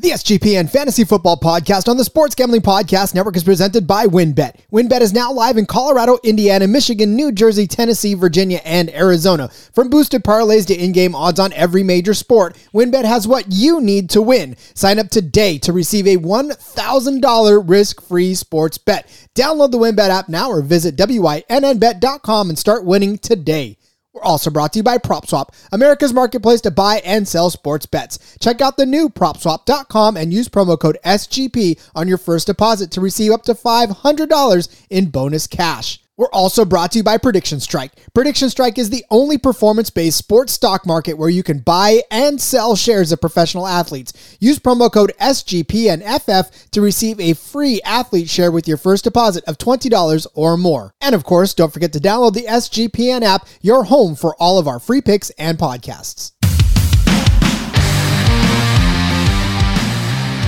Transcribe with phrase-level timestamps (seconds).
[0.00, 4.56] The SGPN Fantasy Football Podcast on the Sports Gambling Podcast Network is presented by WynnBET.
[4.72, 9.48] WynnBET is now live in Colorado, Indiana, Michigan, New Jersey, Tennessee, Virginia, and Arizona.
[9.48, 14.08] From boosted parlays to in-game odds on every major sport, WynnBET has what you need
[14.08, 14.56] to win.
[14.72, 19.06] Sign up today to receive a $1,000 risk-free sports bet.
[19.34, 23.76] Download the WynnBET app now or visit wynnbet.com and start winning today.
[24.12, 28.36] We're also brought to you by PropSwap, America's marketplace to buy and sell sports bets.
[28.40, 33.00] Check out the new PropSwap.com and use promo code SGP on your first deposit to
[33.00, 36.00] receive up to $500 in bonus cash.
[36.20, 37.92] We're also brought to you by Prediction Strike.
[38.12, 42.38] Prediction Strike is the only performance based sports stock market where you can buy and
[42.38, 44.12] sell shares of professional athletes.
[44.38, 49.04] Use promo code SGP and FF to receive a free athlete share with your first
[49.04, 50.92] deposit of $20 or more.
[51.00, 54.68] And of course, don't forget to download the SGPN app, your home for all of
[54.68, 56.32] our free picks and podcasts.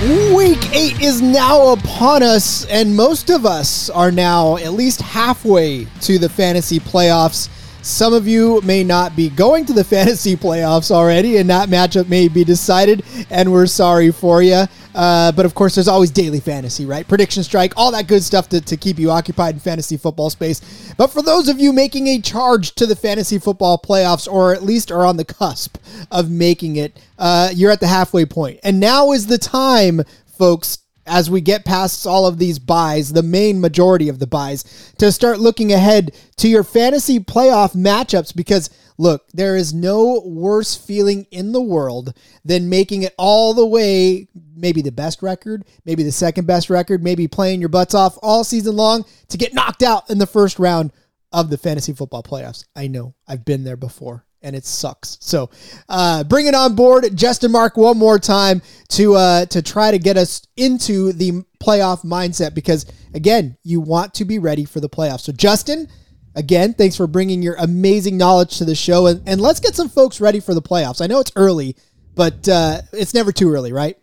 [0.03, 5.85] Week eight is now upon us, and most of us are now at least halfway
[6.01, 7.47] to the fantasy playoffs.
[7.83, 12.07] Some of you may not be going to the fantasy playoffs already, and that matchup
[12.07, 14.63] may be decided, and we're sorry for you.
[14.95, 17.05] Uh, but of course, there's always daily fantasy, right?
[17.05, 20.93] Prediction strike, all that good stuff to, to keep you occupied in fantasy football space.
[20.97, 24.63] But for those of you making a charge to the fantasy football playoffs, or at
[24.63, 25.77] least are on the cusp
[26.09, 28.61] of making it, uh, you're at the halfway point.
[28.63, 33.23] And now is the time, folks, as we get past all of these byes, the
[33.23, 38.69] main majority of the byes, to start looking ahead to your fantasy playoff matchups because
[38.97, 42.13] look, there is no worse feeling in the world
[42.45, 47.03] than making it all the way, maybe the best record, maybe the second best record,
[47.03, 50.59] maybe playing your butts off all season long to get knocked out in the first
[50.59, 50.91] round
[51.31, 52.65] of the fantasy football playoffs.
[52.75, 55.17] I know, I've been there before and it sucks.
[55.21, 55.49] So,
[55.89, 59.97] uh, bring it on board, Justin Mark, one more time to uh, to try to
[59.97, 64.89] get us into the playoff mindset because again, you want to be ready for the
[64.89, 65.21] playoffs.
[65.21, 65.87] So, Justin,
[66.35, 69.89] again, thanks for bringing your amazing knowledge to the show, and, and let's get some
[69.89, 71.01] folks ready for the playoffs.
[71.01, 71.75] I know it's early,
[72.15, 73.97] but uh, it's never too early, right?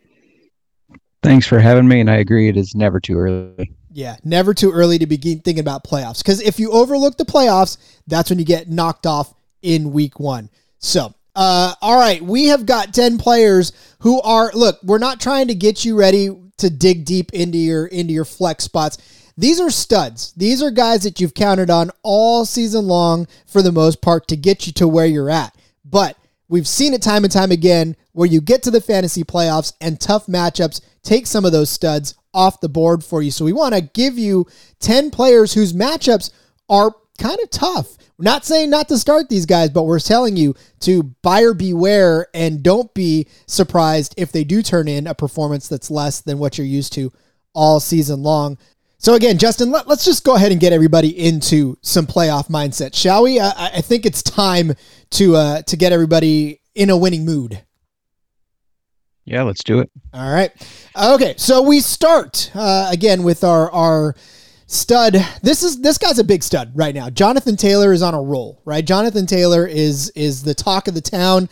[1.23, 3.73] Thanks for having me, and I agree, it is never too early.
[3.93, 7.77] Yeah, never too early to begin thinking about playoffs because if you overlook the playoffs,
[8.07, 10.51] that's when you get knocked off in week one.
[10.79, 15.49] So, uh, all right, we have got 10 players who are, look, we're not trying
[15.49, 18.99] to get you ready to dig deep into your, into your flex spots.
[19.37, 20.33] These are studs.
[20.37, 24.37] These are guys that you've counted on all season long for the most part to
[24.37, 25.57] get you to where you're at.
[25.85, 26.17] But
[26.49, 29.99] we've seen it time and time again where you get to the fantasy playoffs and
[29.99, 33.31] tough matchups take some of those studs off the board for you.
[33.31, 34.47] So we want to give you
[34.81, 36.31] 10 players whose matchups
[36.69, 37.97] are kind of tough.
[38.19, 42.27] We're not saying not to start these guys, but we're telling you to buyer beware
[42.35, 46.59] and don't be surprised if they do turn in a performance that's less than what
[46.59, 47.13] you're used to
[47.55, 48.59] all season long.
[48.99, 52.95] So again, Justin, let, us just go ahead and get everybody into some playoff mindset,
[52.95, 53.41] shall we?
[53.41, 54.75] I, I think it's time
[55.13, 57.63] to uh, to get everybody in a winning mood.
[59.25, 59.91] Yeah, let's do it.
[60.13, 60.51] All right.
[61.01, 64.17] Okay, so we start uh, again with our our
[64.71, 65.17] stud.
[65.43, 67.11] This is this guy's a big stud right now.
[67.11, 68.85] Jonathan Taylor is on a roll, right?
[68.85, 71.49] Jonathan Taylor is is the talk of the town.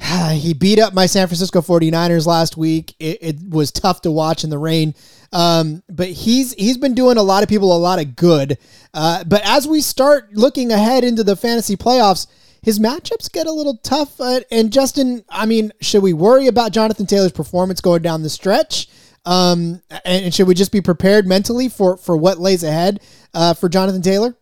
[0.32, 2.94] he beat up my San Francisco 49ers last week.
[2.98, 4.94] It, it was tough to watch in the rain.
[5.32, 8.58] Um, but he's he's been doing a lot of people a lot of good.
[8.92, 12.26] Uh, but as we start looking ahead into the fantasy playoffs,
[12.62, 14.20] his matchups get a little tough.
[14.20, 18.28] Uh, and Justin, I mean, should we worry about Jonathan Taylor's performance going down the
[18.28, 18.88] stretch?
[19.24, 23.00] Um, and, should we just be prepared mentally for for what lays ahead
[23.34, 24.36] uh, for Jonathan Taylor?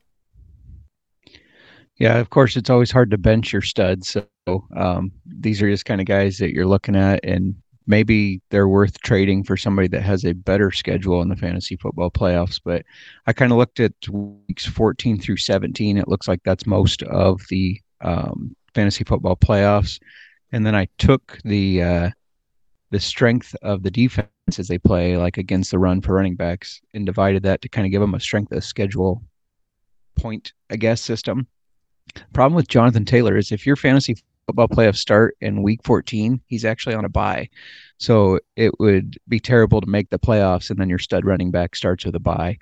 [1.97, 4.09] Yeah, of course, it's always hard to bench your studs.
[4.09, 4.29] So
[4.77, 7.57] um, these are just kind of guys that you're looking at, and
[7.89, 12.11] maybe they're worth trading for somebody that has a better schedule in the fantasy football
[12.11, 12.61] playoffs.
[12.65, 12.85] But
[13.27, 15.99] I kind of looked at weeks 14 through 17.
[15.99, 19.99] It looks like that's most of the um, fantasy football playoffs,
[20.53, 22.11] and then I took the uh,
[22.91, 26.81] the strength of the defense as they play, like against the run for running backs,
[26.95, 29.23] and divided that to kind of give them a strength of schedule
[30.17, 31.47] point, I guess, system.
[32.33, 34.17] Problem with Jonathan Taylor is if your fantasy
[34.47, 37.49] football playoff start in week 14, he's actually on a bye.
[37.99, 41.77] So it would be terrible to make the playoffs and then your stud running back
[41.77, 42.59] starts with a bye.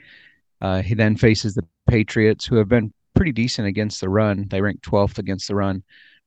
[0.60, 4.46] Uh, he then faces the Patriots, who have been pretty decent against the run.
[4.48, 5.82] They rank 12th against the run.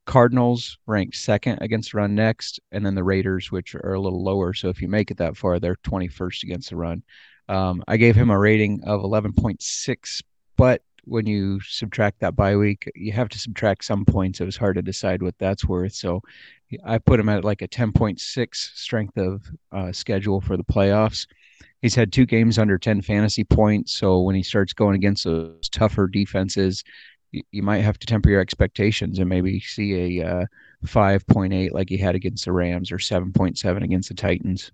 [0.06, 4.24] Cardinals ranked second against the run next, and then the Raiders, which are a little
[4.24, 4.54] lower.
[4.54, 7.04] So if you make it that far, they're 21st against the run.
[7.48, 10.22] Um, I gave him a rating of 11.6,
[10.56, 14.40] but when you subtract that bye week, you have to subtract some points.
[14.40, 15.94] It was hard to decide what that's worth.
[15.94, 16.22] So
[16.86, 21.26] I put him at like a 10.6 strength of uh, schedule for the playoffs.
[21.82, 23.94] He's had two games under 10 fantasy points.
[23.94, 26.84] So when he starts going against those tougher defenses,
[27.32, 30.46] you, might have to temper your expectations and maybe see a uh,
[30.86, 34.72] 5.8 like he had against the Rams or 7.7 against the Titans.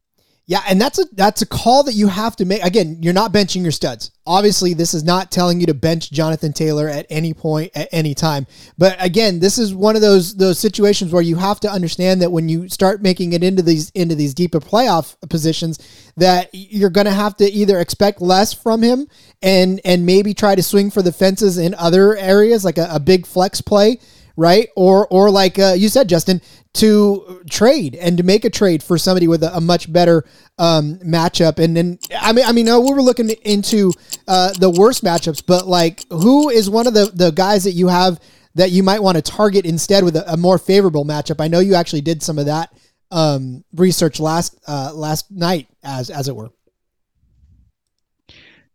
[0.48, 2.64] Yeah, and that's a that's a call that you have to make.
[2.64, 4.12] Again, you're not benching your studs.
[4.28, 8.14] Obviously, this is not telling you to bench Jonathan Taylor at any point at any
[8.14, 8.46] time.
[8.78, 12.32] But again, this is one of those those situations where you have to understand that
[12.32, 15.80] when you start making it into these into these deeper playoff positions,
[16.16, 19.08] that you're going to have to either expect less from him
[19.42, 23.00] and and maybe try to swing for the fences in other areas like a, a
[23.00, 23.98] big flex play
[24.36, 24.70] right?
[24.76, 26.42] Or or like uh, you said, Justin,
[26.74, 30.26] to trade and to make a trade for somebody with a, a much better
[30.58, 31.60] um, matchup.
[31.60, 33.92] And then I mean, I mean, no, we were looking into
[34.28, 37.88] uh, the worst matchups, but like, who is one of the the guys that you
[37.88, 38.20] have
[38.56, 41.42] that you might want to target instead with a, a more favorable matchup?
[41.44, 42.74] I know you actually did some of that
[43.12, 46.50] um, research last uh, last night, as as it were.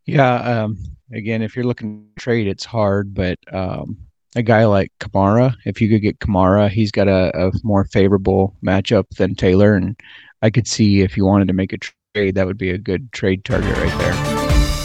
[0.06, 0.34] Yeah.
[0.64, 0.78] Um,
[1.12, 3.98] again, if you're looking to trade, it's hard, but um,
[4.36, 8.54] a guy like Kamara, if you could get Kamara, he's got a, a, more favorable
[8.64, 9.98] matchup than Taylor, and
[10.42, 11.78] I could see if you wanted to make a
[12.14, 14.40] trade, that would be a good trade target right there.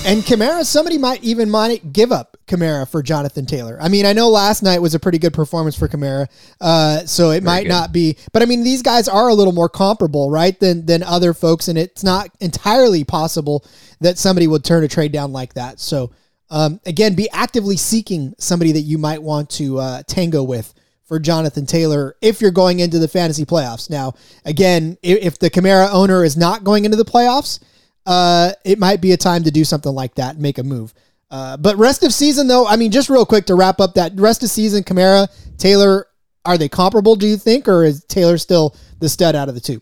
[0.08, 3.76] And Kamara, somebody might even might give up Kamara for Jonathan Taylor.
[3.82, 6.28] I mean, I know last night was a pretty good performance for Kamara,
[6.62, 7.70] uh, so it Very might good.
[7.70, 8.16] not be.
[8.32, 11.68] But I mean, these guys are a little more comparable, right, than than other folks,
[11.68, 13.66] and it's not entirely possible
[14.00, 15.80] that somebody would turn a trade down like that.
[15.80, 16.12] So
[16.50, 21.20] um, again, be actively seeking somebody that you might want to uh, tango with for
[21.20, 23.90] Jonathan Taylor if you're going into the fantasy playoffs.
[23.90, 24.14] Now,
[24.44, 27.60] again, if, if the Kamara owner is not going into the playoffs,
[28.06, 30.94] uh, it might be a time to do something like that and make a move.
[31.32, 34.14] Uh, but rest of season, though, I mean, just real quick to wrap up that
[34.16, 35.28] rest of season, Kamara,
[35.58, 36.08] Taylor,
[36.46, 39.62] are they comparable, do you think, or is Taylor still the stud out of the
[39.62, 39.82] two?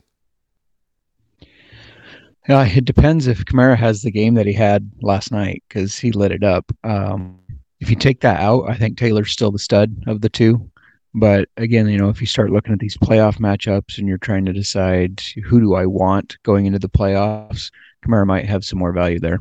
[2.50, 6.12] Uh, it depends if Kamara has the game that he had last night because he
[6.12, 6.70] lit it up.
[6.84, 7.40] Um,
[7.80, 10.70] if you take that out, I think Taylor's still the stud of the two.
[11.14, 14.46] But again, you know, if you start looking at these playoff matchups and you're trying
[14.46, 17.72] to decide who do I want going into the playoffs,
[18.06, 19.40] Kamara might have some more value there.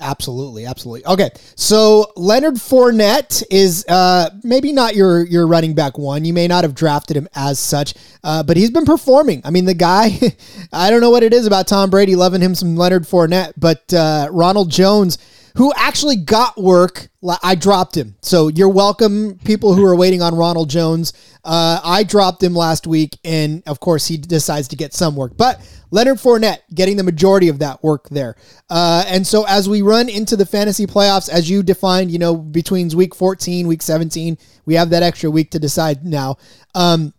[0.00, 1.06] Absolutely, absolutely.
[1.06, 6.24] Okay, so Leonard Fournette is uh, maybe not your your running back one.
[6.24, 7.94] You may not have drafted him as such,
[8.24, 9.40] uh, but he's been performing.
[9.44, 10.18] I mean, the guy.
[10.72, 13.94] I don't know what it is about Tom Brady loving him some Leonard Fournette, but
[13.94, 15.16] uh, Ronald Jones
[15.56, 17.08] who actually got work.
[17.42, 18.16] I dropped him.
[18.22, 21.12] So you're welcome, people who are waiting on Ronald Jones.
[21.44, 25.36] Uh, I dropped him last week, and of course, he decides to get some work.
[25.36, 25.60] But
[25.90, 28.34] Leonard Fournette getting the majority of that work there.
[28.68, 32.36] Uh, and so as we run into the fantasy playoffs, as you defined, you know,
[32.36, 34.36] between week 14, week 17,
[34.66, 36.36] we have that extra week to decide now.
[36.74, 37.14] Um,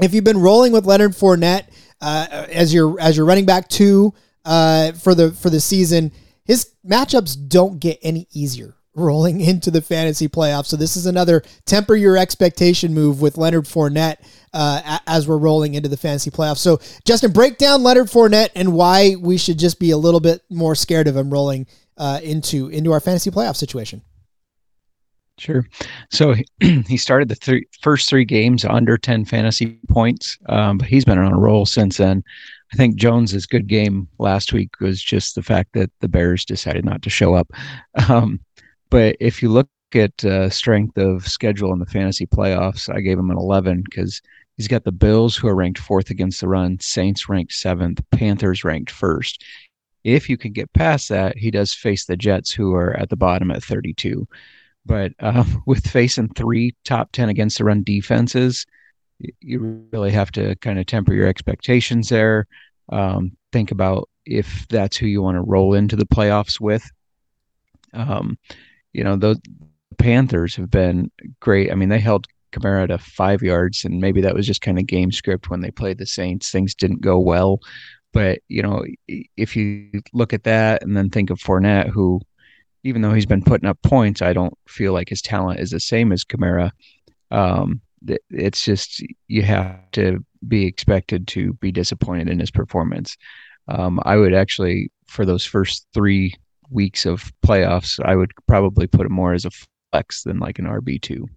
[0.00, 1.66] if you've been rolling with Leonard Fournette
[2.00, 4.12] uh, as your as your running back two
[4.44, 6.10] uh, for the for the season,
[6.44, 10.66] his matchups don't get any easier rolling into the fantasy playoffs.
[10.66, 14.18] So this is another temper your expectation move with Leonard Fournette
[14.52, 16.58] uh, as we're rolling into the fantasy playoffs.
[16.58, 20.42] So Justin, break down Leonard Fournette and why we should just be a little bit
[20.50, 24.02] more scared of him rolling uh, into into our fantasy playoff situation.
[25.38, 25.66] Sure.
[26.10, 31.04] So he started the three, first three games under 10 fantasy points, um, but he's
[31.04, 32.22] been on a roll since then.
[32.74, 36.84] I think Jones's good game last week was just the fact that the Bears decided
[36.84, 37.50] not to show up.
[38.08, 38.40] Um,
[38.90, 43.18] but if you look at uh, strength of schedule in the fantasy playoffs, I gave
[43.18, 44.20] him an 11 because
[44.56, 48.64] he's got the Bills who are ranked fourth against the run, Saints ranked seventh, Panthers
[48.64, 49.44] ranked first.
[50.02, 53.16] If you can get past that, he does face the Jets who are at the
[53.16, 54.26] bottom at 32.
[54.84, 58.66] But uh, with facing three top 10 against the run defenses,
[59.40, 62.46] you really have to kind of temper your expectations there.
[62.90, 66.90] Um, think about if that's who you want to roll into the playoffs with.
[67.92, 68.38] Um,
[68.92, 69.40] you know, the
[69.98, 71.10] Panthers have been
[71.40, 71.70] great.
[71.70, 74.86] I mean, they held Kamara to five yards, and maybe that was just kind of
[74.86, 76.50] game script when they played the Saints.
[76.50, 77.60] Things didn't go well.
[78.12, 82.20] But, you know, if you look at that and then think of Fournette, who,
[82.84, 85.80] even though he's been putting up points, I don't feel like his talent is the
[85.80, 86.70] same as Kamara.
[87.32, 87.80] Um,
[88.30, 93.16] it's just you have to be expected to be disappointed in his performance.
[93.68, 96.34] Um, I would actually, for those first three
[96.70, 99.50] weeks of playoffs, I would probably put him more as a
[99.92, 101.28] flex than like an RB two.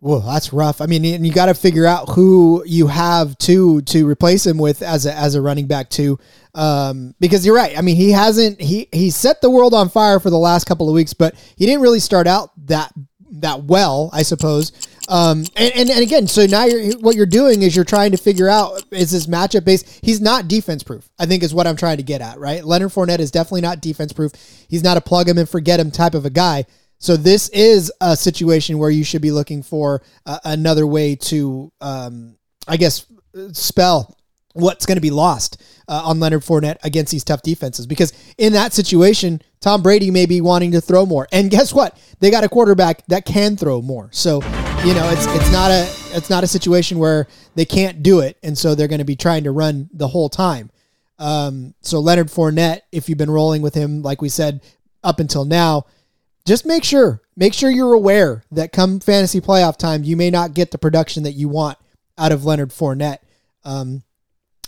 [0.00, 0.82] Well, that's rough.
[0.82, 4.58] I mean, and you got to figure out who you have to to replace him
[4.58, 6.18] with as a as a running back too,
[6.54, 7.76] um, because you're right.
[7.78, 10.90] I mean, he hasn't he he set the world on fire for the last couple
[10.90, 12.92] of weeks, but he didn't really start out that
[13.30, 14.72] that well, I suppose.
[15.08, 18.16] Um, and, and, and again, so now you're, what you're doing is you're trying to
[18.16, 20.00] figure out is this matchup based?
[20.02, 21.08] He's not defense proof.
[21.18, 22.64] I think is what I'm trying to get at, right?
[22.64, 24.32] Leonard Fournette is definitely not defense proof.
[24.68, 26.64] He's not a plug him and forget him type of a guy.
[26.98, 31.70] So this is a situation where you should be looking for uh, another way to,
[31.80, 33.04] um, I guess,
[33.52, 34.16] spell
[34.54, 37.86] what's going to be lost uh, on Leonard Fournette against these tough defenses.
[37.86, 41.98] Because in that situation, Tom Brady may be wanting to throw more, and guess what?
[42.20, 44.08] They got a quarterback that can throw more.
[44.12, 44.40] So
[44.84, 48.36] you know, it's it's not a it's not a situation where they can't do it,
[48.42, 50.70] and so they're going to be trying to run the whole time.
[51.18, 54.62] Um, so Leonard Fournette, if you've been rolling with him, like we said
[55.02, 55.86] up until now,
[56.46, 60.52] just make sure make sure you're aware that come fantasy playoff time, you may not
[60.52, 61.78] get the production that you want
[62.18, 63.18] out of Leonard Fournette.
[63.64, 64.02] Um,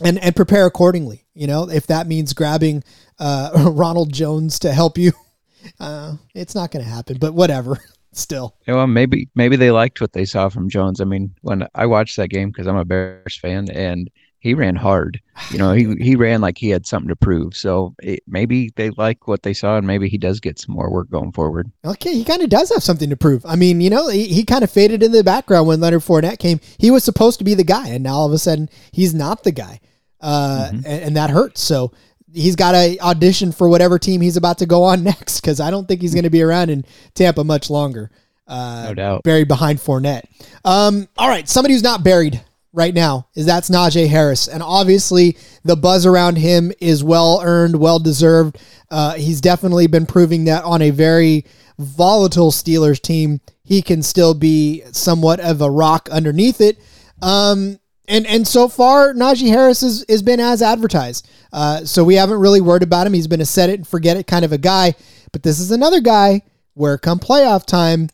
[0.02, 1.26] and and prepare accordingly.
[1.34, 2.84] You know, if that means grabbing
[3.18, 5.12] uh, Ronald Jones to help you,
[5.80, 7.18] uh, it's not going to happen.
[7.18, 7.78] But whatever.
[8.16, 11.00] Still, yeah, well, maybe maybe they liked what they saw from Jones.
[11.00, 14.74] I mean, when I watched that game because I'm a Bears fan, and he ran
[14.74, 15.20] hard.
[15.50, 17.54] You know, he he ran like he had something to prove.
[17.54, 20.90] So it, maybe they like what they saw, and maybe he does get some more
[20.90, 21.70] work going forward.
[21.84, 23.44] Okay, he kind of does have something to prove.
[23.44, 26.38] I mean, you know, he, he kind of faded in the background when Leonard Fournette
[26.38, 26.60] came.
[26.78, 29.44] He was supposed to be the guy, and now all of a sudden he's not
[29.44, 29.80] the guy
[30.20, 30.76] uh, mm-hmm.
[30.86, 31.60] and, and, that hurts.
[31.60, 31.92] So
[32.36, 35.70] he's got to audition for whatever team he's about to go on next because I
[35.70, 38.10] don't think he's going to be around in Tampa much longer.
[38.46, 39.22] Uh, no doubt.
[39.24, 40.24] Buried behind Fournette.
[40.64, 42.40] Um, all right, somebody who's not buried
[42.72, 47.80] right now is that's Najee Harris, and obviously the buzz around him is well earned,
[47.80, 48.58] well deserved.
[48.90, 51.44] Uh, he's definitely been proving that on a very
[51.78, 56.78] volatile Steelers team, he can still be somewhat of a rock underneath it.
[57.22, 57.78] Um,
[58.08, 61.28] and and so far, Najee Harris has, has been as advertised.
[61.52, 63.12] Uh, so we haven't really worried about him.
[63.12, 64.94] He's been a set it and forget it kind of a guy.
[65.32, 66.42] But this is another guy
[66.74, 68.08] where come playoff time,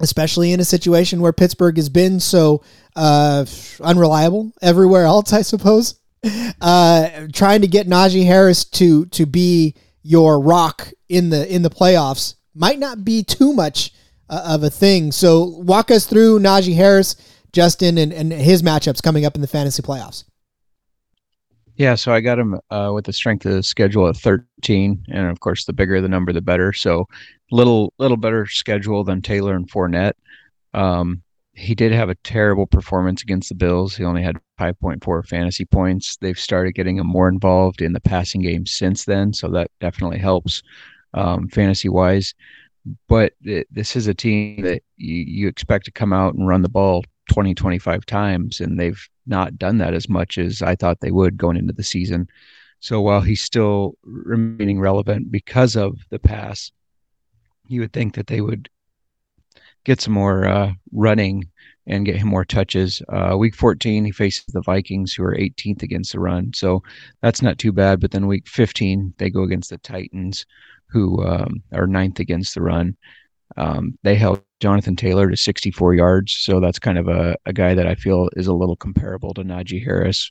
[0.00, 2.62] especially in a situation where Pittsburgh has been so
[2.94, 3.44] uh,
[3.80, 5.98] unreliable everywhere else, I suppose.
[6.60, 11.70] Uh, trying to get Najee Harris to to be your rock in the in the
[11.70, 13.92] playoffs might not be too much
[14.28, 15.12] uh, of a thing.
[15.12, 17.16] So walk us through Najee Harris
[17.56, 20.24] Justin and, and his matchups coming up in the fantasy playoffs?
[21.76, 25.30] Yeah, so I got him uh, with the strength of the schedule at 13, and
[25.30, 26.74] of course, the bigger the number, the better.
[26.74, 27.06] So,
[27.50, 30.12] little little better schedule than Taylor and Fournette.
[30.74, 31.22] Um,
[31.54, 33.96] he did have a terrible performance against the Bills.
[33.96, 36.18] He only had 5.4 fantasy points.
[36.18, 40.18] They've started getting him more involved in the passing game since then, so that definitely
[40.18, 40.62] helps
[41.14, 42.34] um, fantasy wise.
[43.08, 46.68] But it, this is a team that you expect to come out and run the
[46.68, 51.10] ball 20, 25 times, and they've not done that as much as I thought they
[51.10, 52.28] would going into the season.
[52.80, 56.70] So while he's still remaining relevant because of the pass,
[57.68, 58.68] you would think that they would
[59.84, 61.48] get some more uh, running
[61.86, 63.00] and get him more touches.
[63.08, 66.52] Uh, week 14, he faces the Vikings, who are 18th against the run.
[66.52, 66.82] So
[67.22, 68.00] that's not too bad.
[68.00, 70.44] But then week 15, they go against the Titans,
[70.88, 72.96] who um, are ninth against the run.
[73.56, 77.74] Um, they held Jonathan Taylor to 64 yards, so that's kind of a, a guy
[77.74, 80.30] that I feel is a little comparable to Najee Harris.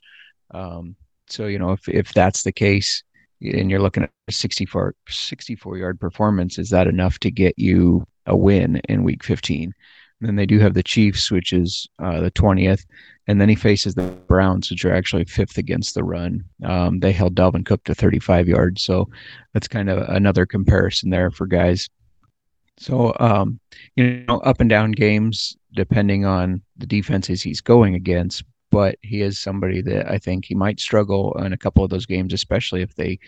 [0.52, 0.96] Um,
[1.28, 3.02] so you know, if if that's the case,
[3.40, 8.06] and you're looking at a 64 64 yard performance, is that enough to get you
[8.26, 9.72] a win in Week 15?
[10.20, 12.86] And then they do have the Chiefs, which is uh, the 20th,
[13.26, 16.42] and then he faces the Browns, which are actually fifth against the run.
[16.64, 19.10] Um, they held Dalvin Cook to 35 yards, so
[19.52, 21.90] that's kind of another comparison there for guys
[22.78, 23.58] so, um,
[23.94, 28.42] you know, up and down games depending on the defenses he's going against.
[28.70, 32.06] But he is somebody that I think he might struggle in a couple of those
[32.06, 33.18] games, especially if they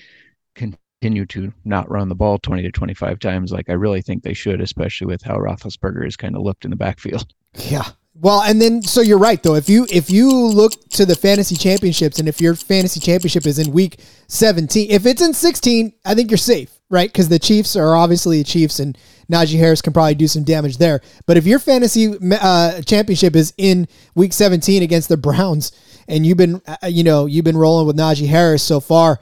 [0.54, 4.34] continue to not run the ball 20 to 25 times, like I really think they
[4.34, 7.32] should, especially with how Roethlisberger has kind of looked in the backfield.
[7.70, 7.88] Yeah.
[8.14, 9.54] Well, and then so you're right though.
[9.54, 13.58] If you if you look to the fantasy championships, and if your fantasy championship is
[13.58, 17.10] in week 17, if it's in 16, I think you're safe, right?
[17.10, 18.96] Because the Chiefs are obviously the Chiefs, and
[19.30, 21.00] Najee Harris can probably do some damage there.
[21.26, 25.72] But if your fantasy uh, championship is in week 17 against the Browns,
[26.08, 29.20] and you've been uh, you know you've been rolling with Najee Harris so far,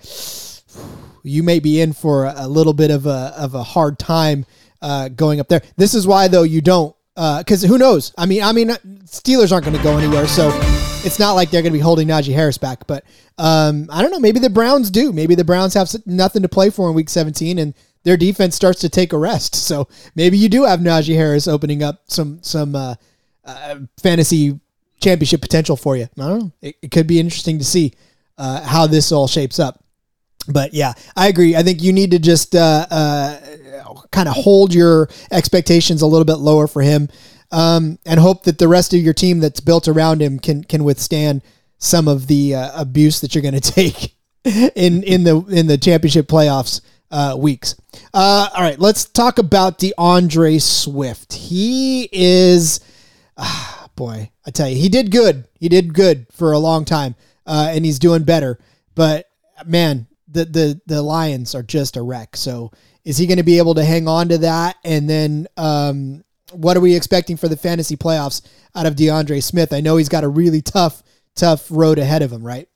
[1.23, 4.47] you may be in for a little bit of a of a hard time
[4.83, 5.63] uh, going up there.
[5.77, 8.13] This is why though you don't Because who knows?
[8.17, 8.69] I mean, I mean,
[9.07, 10.51] Steelers aren't going to go anywhere, so
[11.07, 12.87] it's not like they're going to be holding Najee Harris back.
[12.87, 13.05] But
[13.39, 14.19] um, I don't know.
[14.19, 15.13] Maybe the Browns do.
[15.13, 18.81] Maybe the Browns have nothing to play for in Week 17, and their defense starts
[18.81, 19.55] to take a rest.
[19.67, 22.95] So maybe you do have Najee Harris opening up some some uh,
[23.45, 24.61] uh, fantasy
[25.01, 26.05] championship potential for you.
[26.05, 26.53] I don't know.
[26.63, 27.95] It, it could be interesting to see
[28.39, 29.83] uh, how this all shapes up.
[30.49, 31.57] But yeah, I agree.
[31.57, 33.41] I think you need to just uh, uh,
[34.13, 37.09] kind of hold your expectations a little bit lower for him,
[37.51, 40.85] um, and hope that the rest of your team that's built around him can can
[40.85, 41.43] withstand
[41.79, 45.79] some of the uh, abuse that you're going to take in in the in the
[45.79, 47.75] championship playoffs uh, weeks.
[48.13, 51.33] Uh, all right, let's talk about DeAndre Swift.
[51.33, 52.81] He is,
[53.37, 55.47] ah, boy, I tell you, he did good.
[55.59, 57.15] He did good for a long time,
[57.47, 58.59] uh, and he's doing better.
[58.95, 59.29] But
[59.65, 62.37] man, the the the Lions are just a wreck.
[62.37, 62.73] So
[63.05, 64.77] is he going to be able to hang on to that?
[64.85, 66.25] And then um,
[66.57, 68.43] what are we expecting for the fantasy playoffs
[68.75, 69.73] out of DeAndre Smith?
[69.73, 71.03] I know he's got a really tough
[71.35, 72.69] tough road ahead of him, right?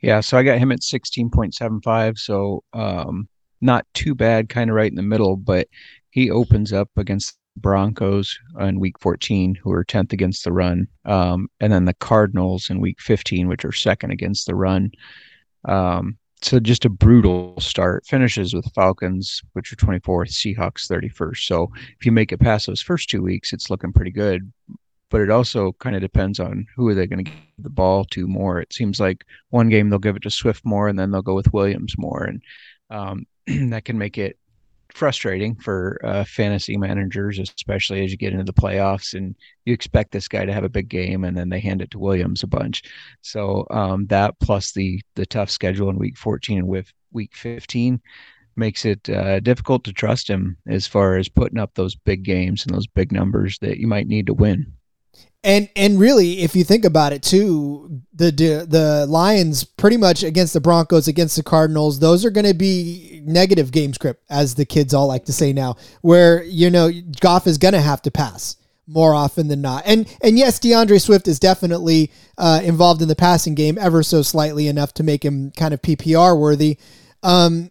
[0.00, 3.28] Yeah, so I got him at 16.75, so um,
[3.60, 5.68] not too bad, kind of right in the middle, but
[6.10, 11.48] he opens up against Broncos in week 14, who are 10th against the run, um,
[11.60, 14.90] and then the Cardinals in week 15, which are second against the run.
[15.66, 18.04] Um, so just a brutal start.
[18.06, 21.46] Finishes with Falcons, which are 24th, Seahawks 31st.
[21.46, 24.52] So if you make it past those first two weeks, it's looking pretty good
[25.12, 28.02] but it also kind of depends on who are they going to give the ball
[28.06, 28.58] to more.
[28.58, 31.34] It seems like one game they'll give it to Swift more, and then they'll go
[31.34, 32.42] with Williams more, and
[32.88, 33.26] um,
[33.70, 34.38] that can make it
[34.94, 39.34] frustrating for uh, fantasy managers, especially as you get into the playoffs and
[39.64, 41.98] you expect this guy to have a big game, and then they hand it to
[41.98, 42.82] Williams a bunch.
[43.20, 48.00] So um, that plus the the tough schedule in Week 14 and with Week 15
[48.56, 52.64] makes it uh, difficult to trust him as far as putting up those big games
[52.64, 54.72] and those big numbers that you might need to win.
[55.44, 60.52] And and really, if you think about it too, the the Lions pretty much against
[60.52, 64.64] the Broncos, against the Cardinals, those are going to be negative game script, as the
[64.64, 68.10] kids all like to say now, where you know Goff is going to have to
[68.12, 69.82] pass more often than not.
[69.84, 74.22] And and yes, DeAndre Swift is definitely uh, involved in the passing game ever so
[74.22, 76.78] slightly enough to make him kind of PPR worthy.
[77.24, 77.70] Um,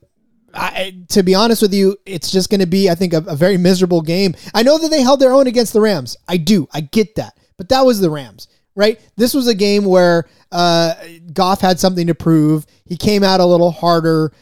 [0.54, 3.36] I, to be honest with you, it's just going to be, I think, a, a
[3.36, 4.36] very miserable game.
[4.54, 6.18] I know that they held their own against the Rams.
[6.28, 6.68] I do.
[6.74, 7.38] I get that.
[7.62, 9.00] But that was the Rams, right?
[9.18, 10.96] This was a game where uh,
[11.32, 12.66] Goff had something to prove.
[12.86, 14.34] He came out a little harder.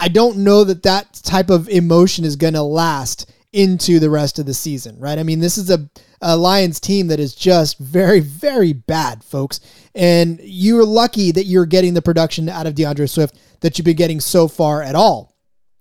[0.00, 4.40] I don't know that that type of emotion is going to last into the rest
[4.40, 5.20] of the season, right?
[5.20, 5.88] I mean, this is a,
[6.20, 9.60] a Lions team that is just very, very bad, folks.
[9.94, 13.94] And you're lucky that you're getting the production out of DeAndre Swift that you've been
[13.94, 15.36] getting so far at all.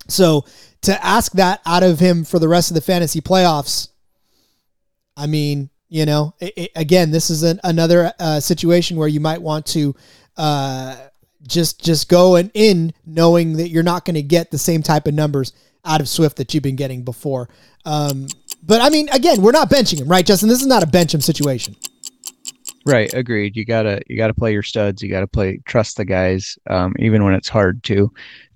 [0.10, 0.46] So
[0.82, 3.88] to ask that out of him for the rest of the fantasy playoffs,
[5.18, 9.20] I mean, you know, it, it, again, this is an, another uh, situation where you
[9.20, 9.96] might want to
[10.38, 10.96] uh,
[11.44, 15.06] just just go and in knowing that you're not going to get the same type
[15.06, 15.54] of numbers
[15.86, 17.48] out of Swift that you've been getting before.
[17.86, 18.26] Um,
[18.64, 20.50] but I mean, again, we're not benching him, right, Justin?
[20.50, 21.76] This is not a bench him situation.
[22.88, 23.56] Right, agreed.
[23.56, 25.04] You gotta you gotta play your studs.
[25.04, 28.12] You gotta play trust the guys, um, even when it's hard to.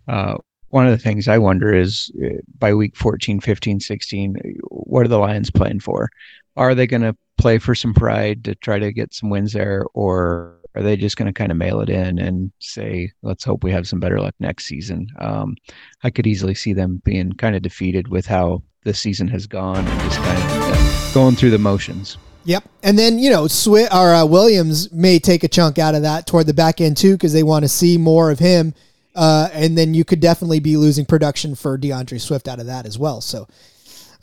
[0.07, 0.37] Uh,
[0.69, 4.35] one of the things I wonder is uh, by week 14, 15, 16,
[4.69, 6.09] what are the Lions playing for?
[6.57, 9.85] Are they going to play for some pride to try to get some wins there,
[9.93, 13.63] or are they just going to kind of mail it in and say, let's hope
[13.63, 15.07] we have some better luck next season?
[15.19, 15.55] Um,
[16.03, 19.87] I could easily see them being kind of defeated with how the season has gone
[19.87, 22.17] and just kind of going through the motions.
[22.45, 26.01] Yep, and then you know, Swift or uh, Williams may take a chunk out of
[26.01, 28.73] that toward the back end too, because they want to see more of him.
[29.13, 32.85] Uh, and then you could definitely be losing production for DeAndre Swift out of that
[32.85, 33.19] as well.
[33.19, 33.47] So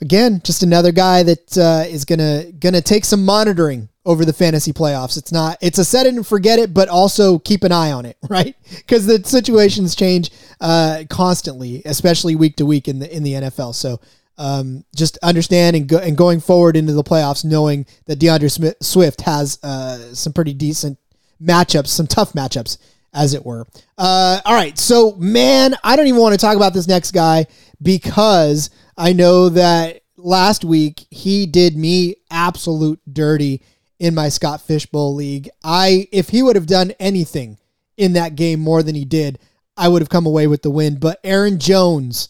[0.01, 4.71] again, just another guy that uh, is gonna gonna take some monitoring over the fantasy
[4.71, 5.17] playoffs.
[5.17, 8.05] It's not it's a set it and forget it, but also keep an eye on
[8.05, 8.55] it, right?
[8.77, 10.31] Because the situations change
[10.61, 13.75] uh, constantly, especially week to week in the in the NFL.
[13.75, 13.99] So
[14.37, 18.75] um, just understand and, go, and going forward into the playoffs, knowing that DeAndre Smith,
[18.81, 20.97] Swift has uh, some pretty decent
[21.41, 22.77] matchups, some tough matchups,
[23.13, 23.65] as it were.
[23.97, 27.47] Uh, all right, so man, I don't even want to talk about this next guy
[27.81, 33.61] because I know that last week he did me absolute dirty
[33.99, 35.49] in my Scott Fishbowl league.
[35.63, 37.57] I if he would have done anything
[37.97, 39.39] in that game more than he did,
[39.77, 40.97] I would have come away with the win.
[40.97, 42.29] But Aaron Jones,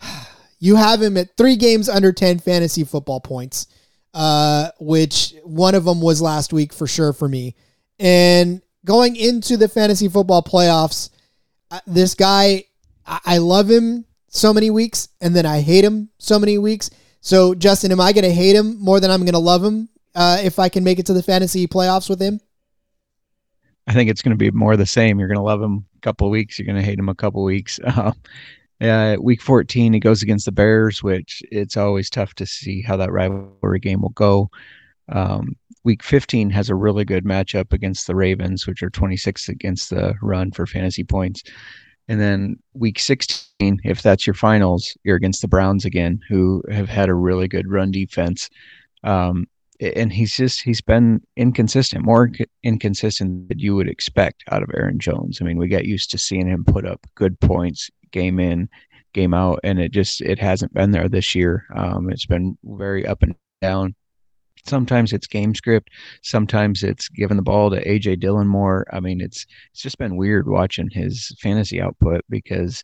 [0.58, 3.66] you have him at three games under 10 fantasy football points,
[4.14, 7.54] uh, which one of them was last week for sure for me.
[7.98, 11.10] And going into the fantasy football playoffs,
[11.70, 12.64] uh, this guy,
[13.06, 16.90] I love him so many weeks and then I hate him so many weeks.
[17.20, 19.88] So, Justin, am I going to hate him more than I'm going to love him
[20.14, 22.40] uh, if I can make it to the fantasy playoffs with him?
[23.86, 25.18] I think it's going to be more the same.
[25.18, 26.58] You're going to love him a couple of weeks.
[26.58, 27.78] You're going to hate him a couple of weeks.
[27.84, 28.12] Uh,
[28.80, 32.96] uh, week 14, he goes against the Bears, which it's always tough to see how
[32.96, 34.50] that rivalry game will go.
[35.10, 39.90] Um, week 15 has a really good matchup against the Ravens, which are 26 against
[39.90, 41.42] the run for fantasy points.
[42.08, 46.88] And then week 16, if that's your finals, you're against the Browns again, who have
[46.88, 48.50] had a really good run defense.
[49.04, 49.46] Um,
[49.80, 52.30] and he's just he's been inconsistent, more
[52.62, 55.38] inconsistent than you would expect out of Aaron Jones.
[55.40, 58.68] I mean, we got used to seeing him put up good points game in,
[59.12, 61.66] game out, and it just it hasn't been there this year.
[61.74, 63.94] Um, it's been very up and down.
[64.64, 65.90] Sometimes it's game script,
[66.22, 68.86] sometimes it's giving the ball to AJ Dillon more.
[68.92, 72.82] I mean, it's it's just been weird watching his fantasy output because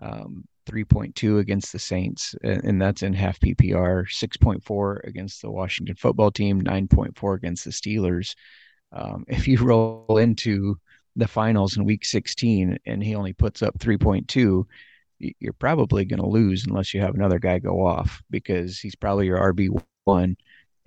[0.00, 6.30] um, 3.2 against the Saints, and that's in half PPR, 6.4 against the Washington football
[6.30, 8.34] team, 9.4 against the Steelers.
[8.92, 10.76] Um, if you roll into
[11.16, 14.64] the finals in week 16 and he only puts up 3.2,
[15.18, 19.26] you're probably going to lose unless you have another guy go off because he's probably
[19.26, 20.36] your RB1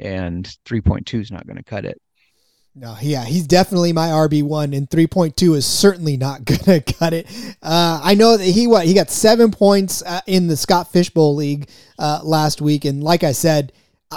[0.01, 2.01] and 3.2 is not going to cut it.
[2.73, 6.79] No, yeah, he's definitely my RB one, and three point two is certainly not gonna
[6.79, 7.27] cut it.
[7.61, 11.35] Uh, I know that he what he got seven points uh, in the Scott Fishbowl
[11.35, 13.73] League uh, last week, and like I said,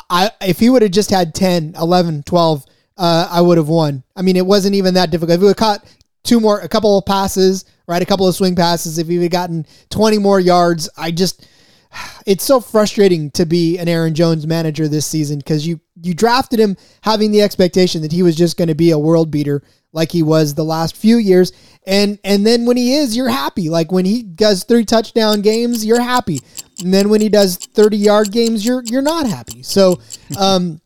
[0.08, 2.64] I if he would have just had 10, 11, 12,
[2.96, 4.04] uh, I would have won.
[4.14, 5.34] I mean, it wasn't even that difficult.
[5.34, 5.84] If he would have caught
[6.22, 9.32] two more, a couple of passes, right, a couple of swing passes, if he had
[9.32, 11.48] gotten twenty more yards, I just
[12.26, 16.60] it's so frustrating to be an Aaron Jones manager this season because you you drafted
[16.60, 20.10] him having the expectation that he was just going to be a world beater like
[20.10, 21.52] he was the last few years.
[21.86, 23.70] And and then when he is you're happy.
[23.70, 26.40] Like when he does three touchdown games you're happy.
[26.80, 29.62] And then when he does 30 yard games you're you're not happy.
[29.62, 30.00] So
[30.38, 30.80] um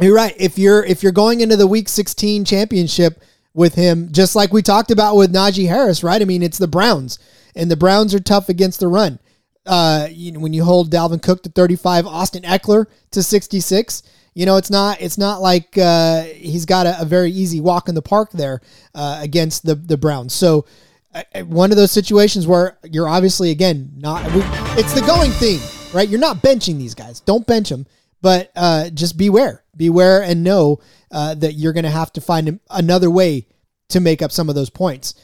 [0.00, 0.34] you're right.
[0.38, 3.22] If you're if you're going into the week 16 championship
[3.54, 6.20] with him just like we talked about with Najee Harris right?
[6.20, 7.18] I mean it's the Browns
[7.54, 9.18] and the Browns are tough against the run
[9.66, 14.02] uh, you know, when you hold Dalvin Cook to 35, Austin Ekeler to 66,
[14.34, 17.88] you know, it's not it's not like uh, he's got a, a, very easy walk
[17.88, 18.60] in the park there
[18.94, 20.34] uh, against the the Browns.
[20.34, 20.66] So
[21.14, 24.42] uh, uh, one of those situations where you're obviously again not we,
[24.78, 25.60] it's the going theme,
[25.94, 26.06] right?
[26.06, 27.20] You're not benching these guys.
[27.20, 27.86] Don't bench them,
[28.20, 33.10] but uh, just beware, beware, and know that you're going to have to find another
[33.10, 33.46] way
[33.88, 35.14] to make up some of those points.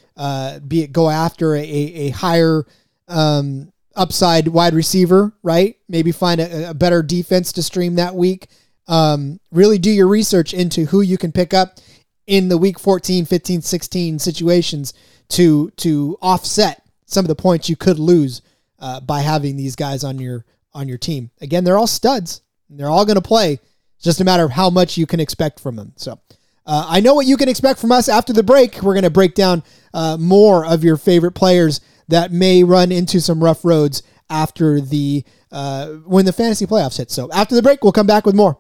[0.67, 2.65] be it go after a, a higher
[3.09, 5.77] um, upside wide receiver, right?
[5.89, 8.49] Maybe find a, a better defense to stream that week.
[8.89, 11.79] Um, really do your research into who you can pick up
[12.27, 14.95] in the week 14, 15, 16 situations
[15.29, 18.43] to to offset some of the points you could lose
[18.79, 21.31] uh, by having these guys on your on your team.
[21.41, 22.43] Again, they're all studs.
[22.69, 23.55] They're all going to play.
[23.97, 25.93] It's just a matter of how much you can expect from them.
[25.97, 26.19] So.
[26.65, 28.83] Uh, I know what you can expect from us after the break.
[28.83, 31.81] We're going to break down uh, more of your favorite players
[32.13, 37.11] that may run into some rough roads after the uh, when the fantasy playoffs hit.
[37.11, 38.59] So after the break, we'll come back with more.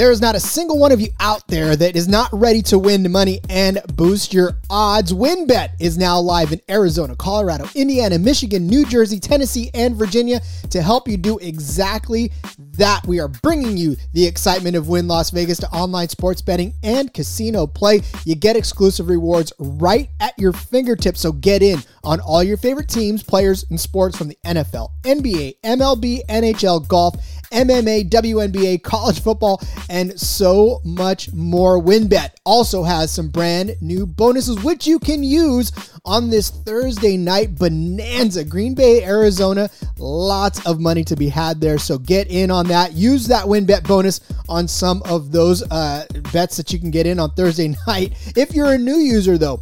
[0.00, 2.78] There is not a single one of you out there that is not ready to
[2.78, 5.12] win money and boost your odds.
[5.12, 10.80] WynnBET is now live in Arizona, Colorado, Indiana, Michigan, New Jersey, Tennessee, and Virginia to
[10.80, 12.32] help you do exactly
[12.78, 13.06] that.
[13.06, 17.12] We are bringing you the excitement of Wynn Las Vegas to online sports betting and
[17.12, 18.00] casino play.
[18.24, 22.88] You get exclusive rewards right at your fingertips, so get in on all your favorite
[22.88, 27.16] teams, players, and sports from the NFL, NBA, MLB, NHL, golf,
[27.52, 31.80] MMA, WNBA, college football, and so much more.
[31.82, 35.72] WynnBET also has some brand new bonuses, which you can use
[36.04, 38.44] on this Thursday night bonanza.
[38.44, 41.78] Green Bay, Arizona, lots of money to be had there.
[41.78, 42.92] So get in on that.
[42.92, 47.18] Use that WynnBET bonus on some of those uh, bets that you can get in
[47.18, 48.14] on Thursday night.
[48.36, 49.60] If you're a new user, though,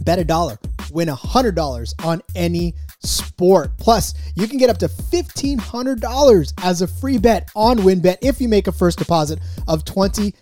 [0.00, 0.58] bet a dollar,
[0.90, 2.74] win a hundred dollars on any
[3.04, 3.76] sport.
[3.78, 8.48] Plus, you can get up to $1,500 as a free bet on WynnBET if you
[8.48, 9.38] make a first deposit
[9.68, 10.32] of $20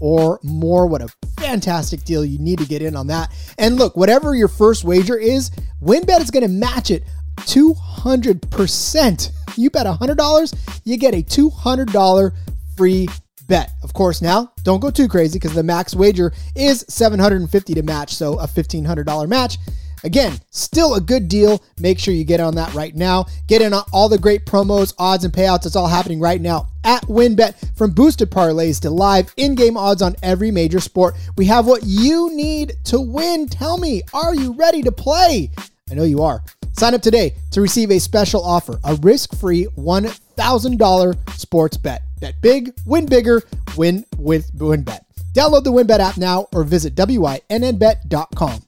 [0.00, 0.86] or more.
[0.86, 2.24] What a fantastic deal.
[2.24, 3.32] You need to get in on that.
[3.58, 5.50] And look, whatever your first wager is,
[5.82, 7.04] WynnBET is going to match it
[7.36, 9.30] 200%.
[9.56, 12.32] You bet $100, you get a $200
[12.76, 13.08] free
[13.46, 13.72] bet.
[13.82, 18.14] Of course, now don't go too crazy because the max wager is 750 to match,
[18.14, 19.58] so a $1500 match
[20.04, 21.62] Again, still a good deal.
[21.80, 23.24] Make sure you get on that right now.
[23.48, 25.64] Get in on all the great promos, odds, and payouts.
[25.64, 27.76] It's all happening right now at WynnBET.
[27.76, 31.82] From boosted parlays to live in game odds on every major sport, we have what
[31.84, 33.48] you need to win.
[33.48, 35.50] Tell me, are you ready to play?
[35.90, 36.44] I know you are.
[36.72, 42.02] Sign up today to receive a special offer a risk free $1,000 sports bet.
[42.20, 43.42] Bet big, win bigger,
[43.76, 45.00] win with WynnBET.
[45.32, 48.62] Download the WynnBET app now or visit WYNNBet.com.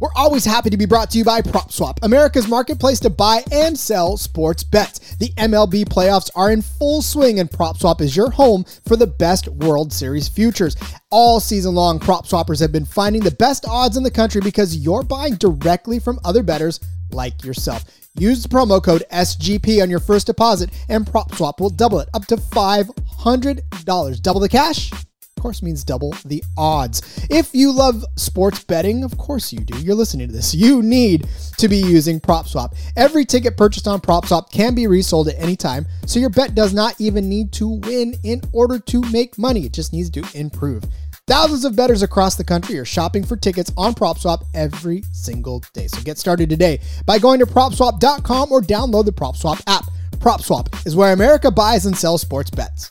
[0.00, 3.78] We're always happy to be brought to you by PropSwap, America's marketplace to buy and
[3.78, 5.14] sell sports bets.
[5.16, 9.46] The MLB playoffs are in full swing, and PropSwap is your home for the best
[9.48, 10.74] World Series futures.
[11.10, 15.02] All season long, PropSwappers have been finding the best odds in the country because you're
[15.02, 17.84] buying directly from other bettors like yourself.
[18.14, 22.24] Use the promo code SGP on your first deposit, and PropSwap will double it up
[22.28, 24.22] to $500.
[24.22, 24.90] Double the cash
[25.40, 27.26] course means double the odds.
[27.30, 29.78] If you love sports betting, of course you do.
[29.80, 30.54] You're listening to this.
[30.54, 32.76] You need to be using PropSwap.
[32.96, 36.72] Every ticket purchased on PropSwap can be resold at any time, so your bet does
[36.72, 39.64] not even need to win in order to make money.
[39.66, 40.84] It just needs to improve.
[41.26, 45.86] Thousands of bettors across the country are shopping for tickets on PropSwap every single day.
[45.86, 49.84] So get started today by going to PropSwap.com or download the PropSwap app.
[50.18, 52.90] PropSwap is where America buys and sells sports bets.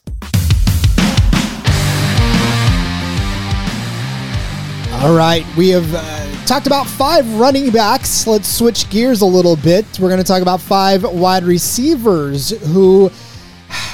[5.02, 8.28] All right, we have uh, talked about five running backs.
[8.28, 9.86] Let's switch gears a little bit.
[9.98, 13.10] We're going to talk about five wide receivers who,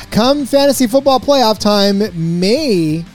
[0.09, 1.99] come fantasy football playoff time,
[2.41, 3.05] may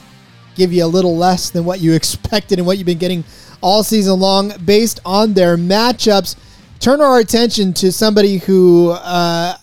[0.55, 3.25] give you a little less than what you expected and what you've been getting
[3.59, 6.37] all season long based on their matchups.
[6.79, 9.57] Turn our attention to somebody who, uh,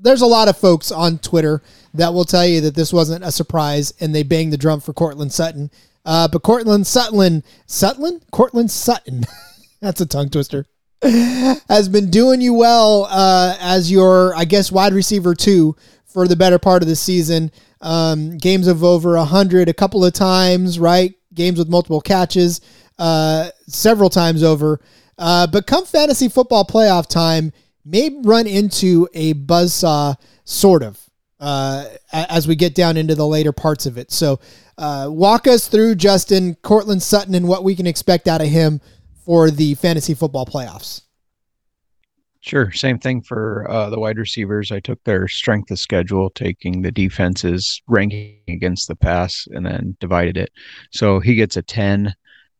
[0.00, 1.60] there's a lot of folks on Twitter
[1.94, 4.92] that will tell you that this wasn't a surprise and they banged the drum for
[4.92, 5.68] Courtland Sutton.
[6.04, 9.24] Uh, but Courtland Sutton, Sutton, Courtland Sutton,
[9.80, 10.66] that's a tongue twister,
[11.02, 16.36] has been doing you well uh, as your, I guess, wide receiver two for the
[16.36, 17.50] better part of the season.
[17.80, 21.14] Um, games of over 100 a couple of times, right?
[21.34, 22.60] Games with multiple catches
[22.98, 24.80] uh, several times over.
[25.18, 27.52] Uh, but come fantasy football playoff time,
[27.84, 31.01] may run into a buzzsaw, sort of,
[31.42, 34.12] uh, as we get down into the later parts of it.
[34.12, 34.38] So
[34.78, 38.80] uh, walk us through Justin Courtland Sutton and what we can expect out of him
[39.24, 41.02] for the fantasy football playoffs.
[42.40, 42.72] Sure.
[42.72, 44.72] Same thing for uh, the wide receivers.
[44.72, 49.96] I took their strength of schedule, taking the defense's ranking against the pass, and then
[50.00, 50.50] divided it.
[50.90, 52.14] So he gets a 10.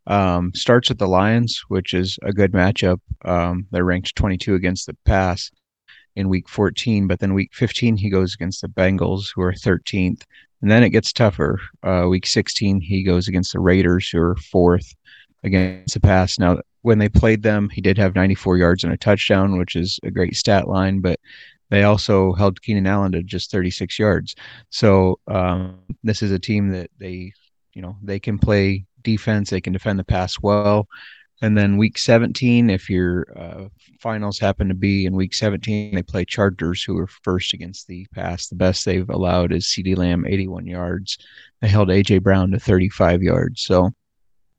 [0.08, 3.00] Um, starts with the Lions, which is a good matchup.
[3.24, 5.50] Um, they're ranked 22 against the pass
[6.16, 10.22] in week 14, but then week 15, he goes against the Bengals, who are 13th.
[10.60, 11.58] And then it gets tougher.
[11.82, 14.94] Uh, week 16, he goes against the Raiders, who are fourth
[15.42, 16.38] against the pass.
[16.38, 19.98] Now, when they played them, he did have 94 yards and a touchdown, which is
[20.02, 21.18] a great stat line, but
[21.70, 24.34] they also held Keenan Allen to just 36 yards.
[24.70, 27.32] So um, this is a team that they,
[27.72, 30.86] you know, they can play defense, they can defend the pass well.
[31.42, 36.02] And then week 17, if your uh, finals happen to be in week 17, they
[36.02, 38.46] play Chargers, who are first against the pass.
[38.46, 41.18] The best they've allowed is CeeDee Lamb, 81 yards.
[41.60, 43.62] They held AJ Brown to 35 yards.
[43.62, 43.90] So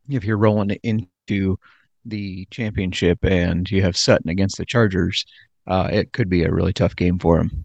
[0.09, 1.57] if you're rolling into
[2.03, 5.25] the championship and you have Sutton against the Chargers,
[5.65, 7.63] uh, it could be a really tough game for him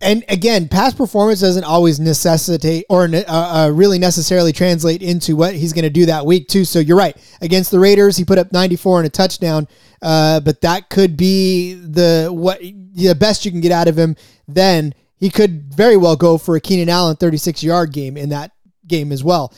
[0.00, 5.54] and again, past performance doesn't always necessitate or uh, uh, really necessarily translate into what
[5.54, 6.64] he's going to do that week too.
[6.64, 7.16] So you're right.
[7.40, 9.66] Against the Raiders, he put up 94 and a touchdown,
[10.00, 14.14] uh, but that could be the what the best you can get out of him.
[14.46, 18.52] Then he could very well go for a Keenan Allen 36 yard game in that
[18.86, 19.52] game as well,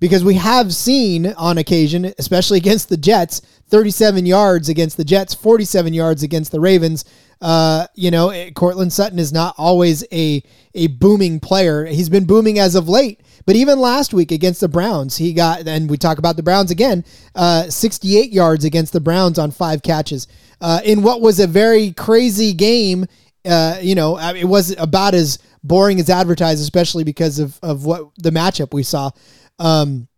[0.00, 5.32] because we have seen on occasion, especially against the Jets, 37 yards against the Jets,
[5.32, 7.06] 47 yards against the Ravens.
[7.40, 10.42] Uh, you know, eh, Courtland Sutton is not always a
[10.74, 11.86] a booming player.
[11.86, 15.66] He's been booming as of late, but even last week against the Browns, he got.
[15.66, 17.02] And we talk about the Browns again.
[17.34, 20.28] Uh, 68 yards against the Browns on five catches
[20.60, 23.06] uh, in what was a very crazy game.
[23.42, 28.10] Uh, you know, it was about as boring as advertised, especially because of of what
[28.18, 29.10] the matchup we saw.
[29.58, 30.08] Um,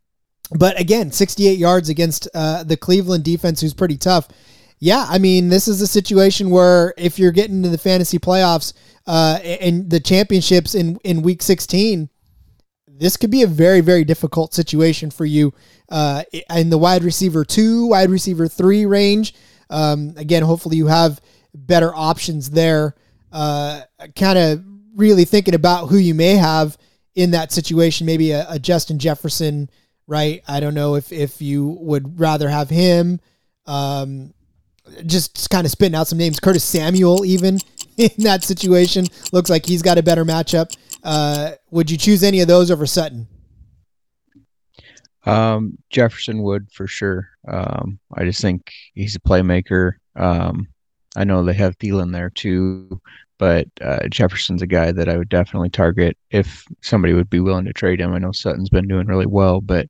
[0.50, 4.28] but again, 68 yards against uh, the Cleveland defense, who's pretty tough
[4.85, 8.74] yeah, I mean, this is a situation where if you're getting to the fantasy playoffs
[9.07, 12.11] uh, and the championships in, in week 16,
[12.87, 15.54] this could be a very, very difficult situation for you
[15.88, 16.22] uh,
[16.54, 19.35] in the wide receiver two, wide receiver three range.
[19.70, 21.18] Um, again, hopefully you have
[21.54, 22.94] better options there.
[23.33, 23.83] Uh,
[24.14, 24.62] kind of
[24.94, 26.76] really thinking about who you may have
[27.14, 28.07] in that situation.
[28.07, 29.70] Maybe a, a, Justin Jefferson,
[30.06, 30.42] right?
[30.46, 33.20] I don't know if if you would rather have him.
[33.66, 34.34] Um,
[35.06, 36.38] just kind of spitting out some names.
[36.40, 37.58] Curtis Samuel, even
[37.96, 40.76] in that situation, looks like he's got a better matchup.
[41.02, 43.26] Uh, would you choose any of those over Sutton?
[45.26, 47.28] Um, Jefferson would for sure.
[47.48, 49.92] Um, I just think he's a playmaker.
[50.16, 50.68] Um,
[51.16, 53.00] I know they have Thielen there too,
[53.38, 57.64] but uh, Jefferson's a guy that I would definitely target if somebody would be willing
[57.64, 58.14] to trade him.
[58.14, 59.88] I know Sutton's been doing really well, but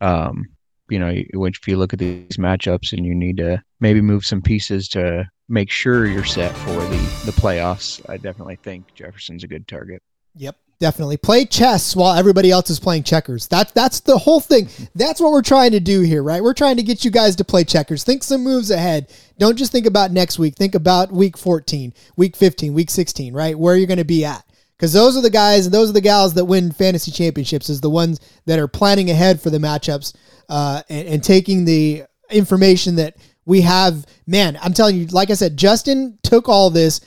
[0.00, 0.46] um,
[0.88, 4.42] you know, if you look at these matchups and you need to maybe move some
[4.42, 9.48] pieces to make sure you're set for the the playoffs, I definitely think Jefferson's a
[9.48, 10.02] good target.
[10.36, 13.46] Yep, definitely play chess while everybody else is playing checkers.
[13.46, 14.68] That's that's the whole thing.
[14.96, 16.42] That's what we're trying to do here, right?
[16.42, 18.02] We're trying to get you guys to play checkers.
[18.02, 19.10] Think some moves ahead.
[19.38, 20.56] Don't just think about next week.
[20.56, 23.56] Think about week 14, week 15, week 16, right?
[23.56, 24.44] Where you're going to be at.
[24.76, 27.80] Because those are the guys and those are the gals that win fantasy championships, is
[27.80, 30.14] the ones that are planning ahead for the matchups
[30.48, 34.04] uh, and, and taking the information that we have.
[34.26, 37.00] Man, I'm telling you, like I said, Justin took all this,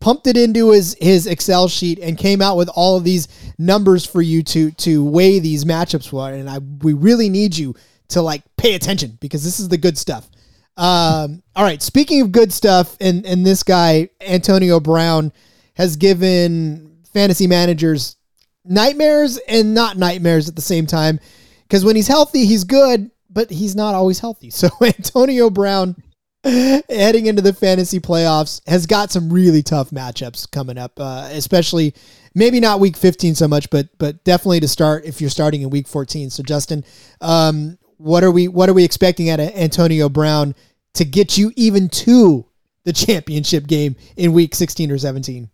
[0.00, 4.04] pumped it into his his Excel sheet and came out with all of these numbers
[4.04, 6.30] for you to to weigh these matchups for.
[6.30, 7.74] And I we really need you
[8.08, 10.28] to like pay attention because this is the good stuff.
[10.76, 15.32] Um, all right, speaking of good stuff, and and this guy Antonio Brown
[15.74, 18.16] has given fantasy managers
[18.64, 21.18] nightmares and not nightmares at the same time
[21.62, 24.50] because when he's healthy, he's good, but he's not always healthy.
[24.54, 25.96] So Antonio Brown
[26.44, 31.94] heading into the fantasy playoffs has got some really tough matchups coming up, uh, especially
[32.34, 35.70] maybe not week 15 so much, but but definitely to start if you're starting in
[35.70, 36.30] week 14.
[36.30, 36.84] So Justin,
[37.20, 40.54] um, what are we what are we expecting at Antonio Brown
[40.94, 42.46] to get you even to
[42.84, 45.50] the championship game in week 16 or 17?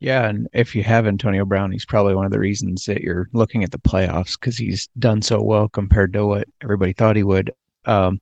[0.00, 3.28] Yeah, and if you have Antonio Brown, he's probably one of the reasons that you're
[3.32, 7.22] looking at the playoffs because he's done so well compared to what everybody thought he
[7.22, 7.52] would.
[7.86, 8.20] Um,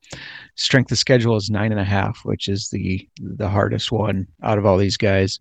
[0.57, 4.59] strength of schedule is nine and a half, which is the the hardest one out
[4.59, 5.41] of all these guys.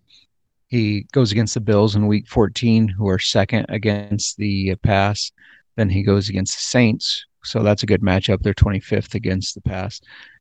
[0.67, 5.31] He goes against the Bills in Week 14, who are second against the pass.
[5.75, 8.41] Then he goes against the Saints, so that's a good matchup.
[8.41, 9.99] They're 25th against the pass,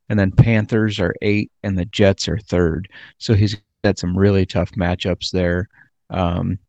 [0.09, 2.87] and then Panthers are eight, and the Jets are third.
[3.17, 5.67] So he's got some really tough matchups there.
[6.09, 6.59] Um,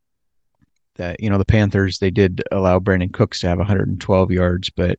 [0.97, 4.99] that you know the Panthers they did allow Brandin Cooks to have 112 yards, but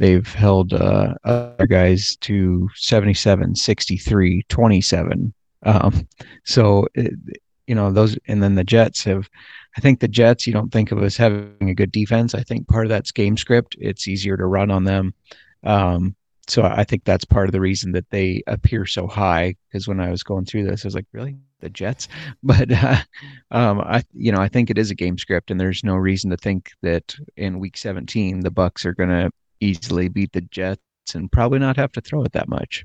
[0.00, 5.34] they've held uh, other guys to 77, 63, 27.
[5.62, 6.08] Um,
[6.44, 7.12] so it,
[7.66, 9.28] you know those, and then the Jets have.
[9.76, 12.34] I think the Jets, you don't think of as having a good defense.
[12.34, 13.76] I think part of that's game script.
[13.78, 15.14] It's easier to run on them.
[15.62, 16.16] Um,
[16.48, 19.54] so I think that's part of the reason that they appear so high.
[19.68, 22.08] Because when I was going through this, I was like, really, the Jets?
[22.42, 22.96] But uh,
[23.52, 26.30] um, I, you know, I think it is a game script, and there's no reason
[26.30, 30.80] to think that in Week 17 the Bucs are going to easily beat the Jets
[31.14, 32.84] and probably not have to throw it that much.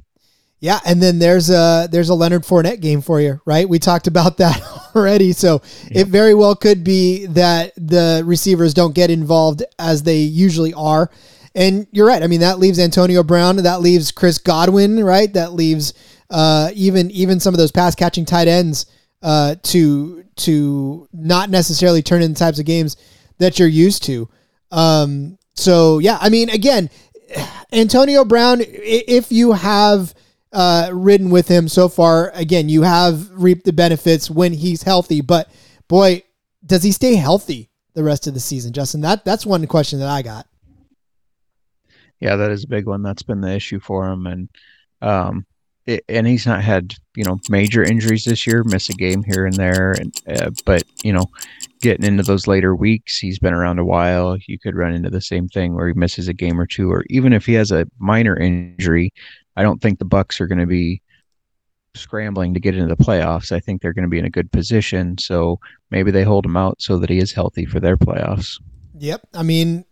[0.60, 3.68] Yeah, and then there's a there's a Leonard Fournette game for you, right?
[3.68, 4.62] We talked about that
[4.96, 6.08] already, so yep.
[6.08, 11.12] it very well could be that the receivers don't get involved as they usually are.
[11.54, 12.22] And you're right.
[12.22, 13.58] I mean, that leaves Antonio Brown.
[13.58, 15.04] That leaves Chris Godwin.
[15.04, 15.32] Right.
[15.32, 15.94] That leaves
[16.30, 18.88] uh, even even some of those pass catching tight ends
[19.22, 22.98] uh, to to not necessarily turn in the types of games
[23.38, 24.30] that you're used to.
[24.72, 26.90] Um, so yeah, I mean, again,
[27.72, 28.62] Antonio Brown.
[28.62, 30.14] If you have
[30.52, 35.22] uh, ridden with him so far, again, you have reaped the benefits when he's healthy.
[35.22, 35.50] But
[35.88, 36.24] boy,
[36.66, 39.02] does he stay healthy the rest of the season, Justin?
[39.02, 40.48] That that's one question that I got
[42.20, 43.02] yeah, that is a big one.
[43.02, 44.50] That's been the issue for him, and
[45.02, 45.46] um,
[45.86, 49.46] it, and he's not had you know major injuries this year, miss a game here
[49.46, 51.26] and there, and uh, but you know,
[51.82, 54.38] getting into those later weeks, he's been around a while.
[54.48, 57.06] You could run into the same thing where he misses a game or two, or
[57.10, 59.14] even if he has a minor injury,
[59.56, 61.02] I don't think the Bucs are going to be
[61.96, 63.52] scrambling to get into the playoffs.
[63.52, 65.60] I think they're going to be in a good position, so
[65.92, 68.60] maybe they hold him out so that he is healthy for their playoffs.
[68.98, 69.22] Yep.
[69.34, 69.86] I mean,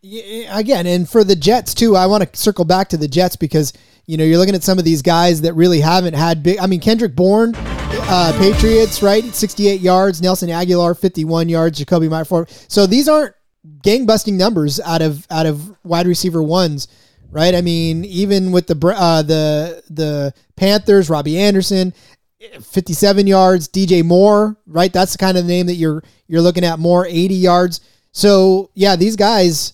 [0.49, 3.73] again, and for the Jets too, I want to circle back to the Jets because,
[4.05, 6.59] you know, you're looking at some of these guys that really haven't had big.
[6.59, 9.23] I mean, Kendrick Bourne, uh, Patriots, right?
[9.23, 10.21] 68 yards.
[10.21, 11.79] Nelson Agholor, 51 yards.
[11.79, 12.65] Jakobi Meyers.
[12.67, 13.33] So these aren't
[13.81, 16.87] gang busting numbers out of out of wide receiver ones,
[17.31, 17.55] right?
[17.55, 21.93] I mean, even with the uh, the the Panthers, Robbie Anderson,
[22.61, 23.67] 57 yards.
[23.67, 24.91] DJ Moore, right?
[24.91, 26.79] That's the kind of name that you're you're looking at.
[26.79, 27.81] Moore 80 yards.
[28.11, 29.72] So yeah, these guys,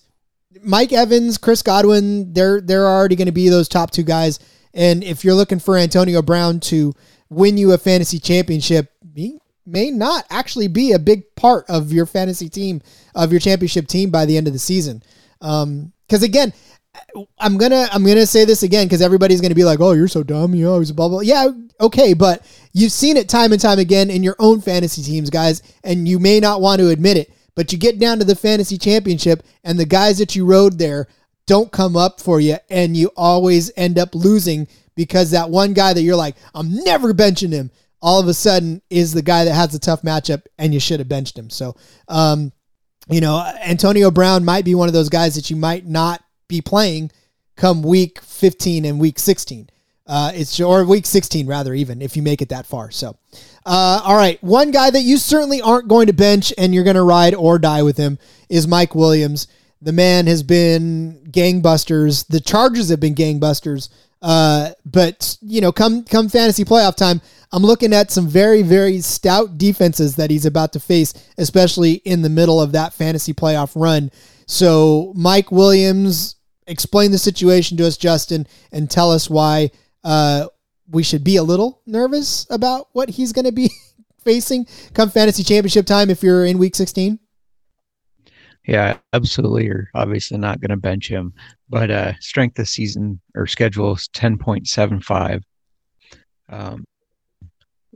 [0.62, 4.38] Mike Evans, Chris Godwin, they're they're already going to be those top two guys.
[4.72, 6.94] And if you're looking for Antonio Brown to
[7.28, 12.06] win you a fantasy championship, he may not actually be a big part of your
[12.06, 12.82] fantasy team,
[13.14, 15.02] of your championship team by the end of the season.
[15.40, 16.52] Because um, again,
[17.38, 20.22] I'm gonna I'm gonna say this again because everybody's gonna be like, "Oh, you're so
[20.22, 21.20] dumb," you always blah.
[21.20, 21.48] Yeah,
[21.80, 25.62] okay, but you've seen it time and time again in your own fantasy teams, guys,
[25.84, 27.32] and you may not want to admit it.
[27.54, 31.06] But you get down to the fantasy championship, and the guys that you rode there
[31.46, 35.92] don't come up for you, and you always end up losing because that one guy
[35.92, 37.70] that you're like, I'm never benching him,
[38.02, 41.00] all of a sudden is the guy that has a tough matchup and you should
[41.00, 41.50] have benched him.
[41.50, 41.76] So,
[42.08, 42.52] um,
[43.08, 46.60] you know, Antonio Brown might be one of those guys that you might not be
[46.60, 47.10] playing
[47.56, 49.68] come week 15 and week 16.
[50.06, 52.90] Uh, it's or week 16 rather, even if you make it that far.
[52.90, 53.16] So,
[53.66, 56.96] uh, all right, one guy that you certainly aren't going to bench and you're going
[56.96, 59.48] to ride or die with him is Mike Williams.
[59.82, 62.26] The man has been gangbusters.
[62.26, 63.88] The Chargers have been gangbusters.
[64.22, 69.00] Uh, but you know, come come fantasy playoff time, I'm looking at some very very
[69.00, 73.72] stout defenses that he's about to face, especially in the middle of that fantasy playoff
[73.74, 74.10] run.
[74.46, 76.36] So, Mike Williams,
[76.66, 79.70] explain the situation to us, Justin, and tell us why
[80.04, 80.46] uh,
[80.90, 83.70] we should be a little nervous about what he's going to be
[84.24, 87.18] facing come fantasy championship time if you're in week 16.
[88.66, 89.64] Yeah, absolutely.
[89.64, 91.32] You're obviously not going to bench him,
[91.68, 95.42] but uh, strength of season or schedule is 10.75.
[96.48, 96.84] Um,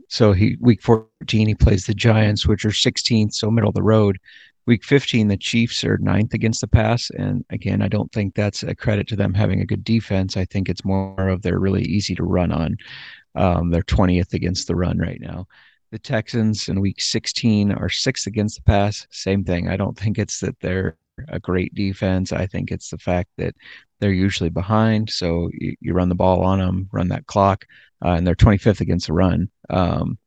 [0.09, 3.83] so he week 14 he plays the Giants, which are 16th, so middle of the
[3.83, 4.19] road.
[4.67, 8.62] Week 15, the Chiefs are ninth against the pass, and again, I don't think that's
[8.62, 10.39] a credit to them having a good defense.
[10.39, 12.77] I think it's more of they're really easy to run on.
[13.35, 15.47] Um, they're 20th against the run right now.
[15.91, 19.07] The Texans in week 16 are sixth against the pass.
[19.11, 19.69] Same thing.
[19.69, 20.97] I don't think it's that they're
[21.29, 22.33] a great defense.
[22.33, 23.55] I think it's the fact that
[24.01, 25.11] they're usually behind.
[25.11, 27.67] So you, you run the ball on them, run that clock,
[28.05, 29.51] uh, and they're 25th against the run.
[29.71, 30.19] Um,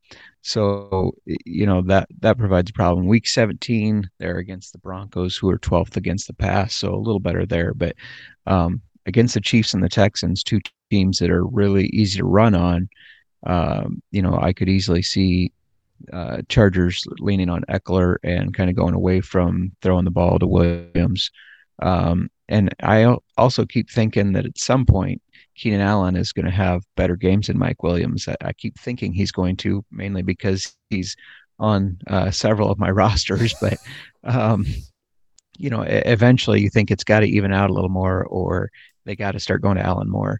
[0.48, 3.06] so you know that that provides a problem.
[3.06, 7.20] Week 17, they're against the Broncos, who are 12th against the pass, so a little
[7.20, 7.74] better there.
[7.74, 7.98] But
[8.46, 12.56] um, against the Chiefs and the Texans, two teams that are really easy to run
[12.56, 12.88] on,
[13.46, 15.52] um, you know, I could easily see
[16.14, 20.48] uh, Chargers leaning on Ekeler and kind of going away from throwing the ball to
[20.48, 21.30] Williams.
[21.82, 25.22] Um, and I also keep thinking that at some point,
[25.58, 28.28] Keenan Allen is going to have better games than Mike Williams.
[28.28, 31.16] I, I, keep thinking he's going to, mainly because he's
[31.60, 33.56] on uh, several of my rosters.
[33.60, 33.80] But,
[34.24, 34.66] um,
[35.58, 38.70] you know, eventually you think it's got to even out a little more, or
[39.06, 40.40] they got to start going to Allen more.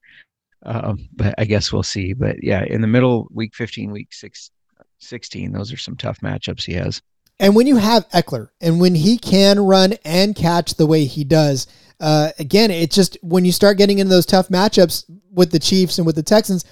[0.64, 2.14] Um, but I guess we'll see.
[2.14, 4.52] But yeah, in the middle, week 15, week six,
[5.00, 5.52] 16.
[5.52, 7.02] Those are some tough matchups he has.
[7.40, 11.24] And when you have Ekeler and when he can run and catch the way he
[11.24, 11.68] does,
[12.00, 15.98] uh, again, it's just when you start getting into those tough matchups with the Chiefs
[15.98, 16.66] and with the Texans,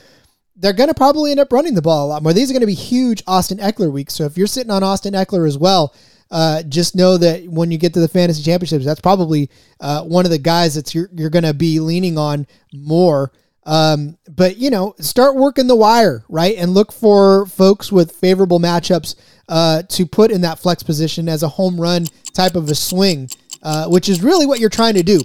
[0.55, 2.33] they're going to probably end up running the ball a lot more.
[2.33, 4.15] These are going to be huge Austin Ekeler weeks.
[4.15, 5.93] So if you're sitting on Austin Ekeler as well,
[6.31, 9.49] uh, just know that when you get to the fantasy championships, that's probably
[9.79, 13.31] uh, one of the guys that you're, you're going to be leaning on more
[13.65, 16.55] um, but you know, start working the wire, right?
[16.57, 19.15] And look for folks with favorable matchups
[19.47, 23.29] uh, to put in that flex position as a home run type of a swing,
[23.63, 25.21] uh, which is really what you're trying to do.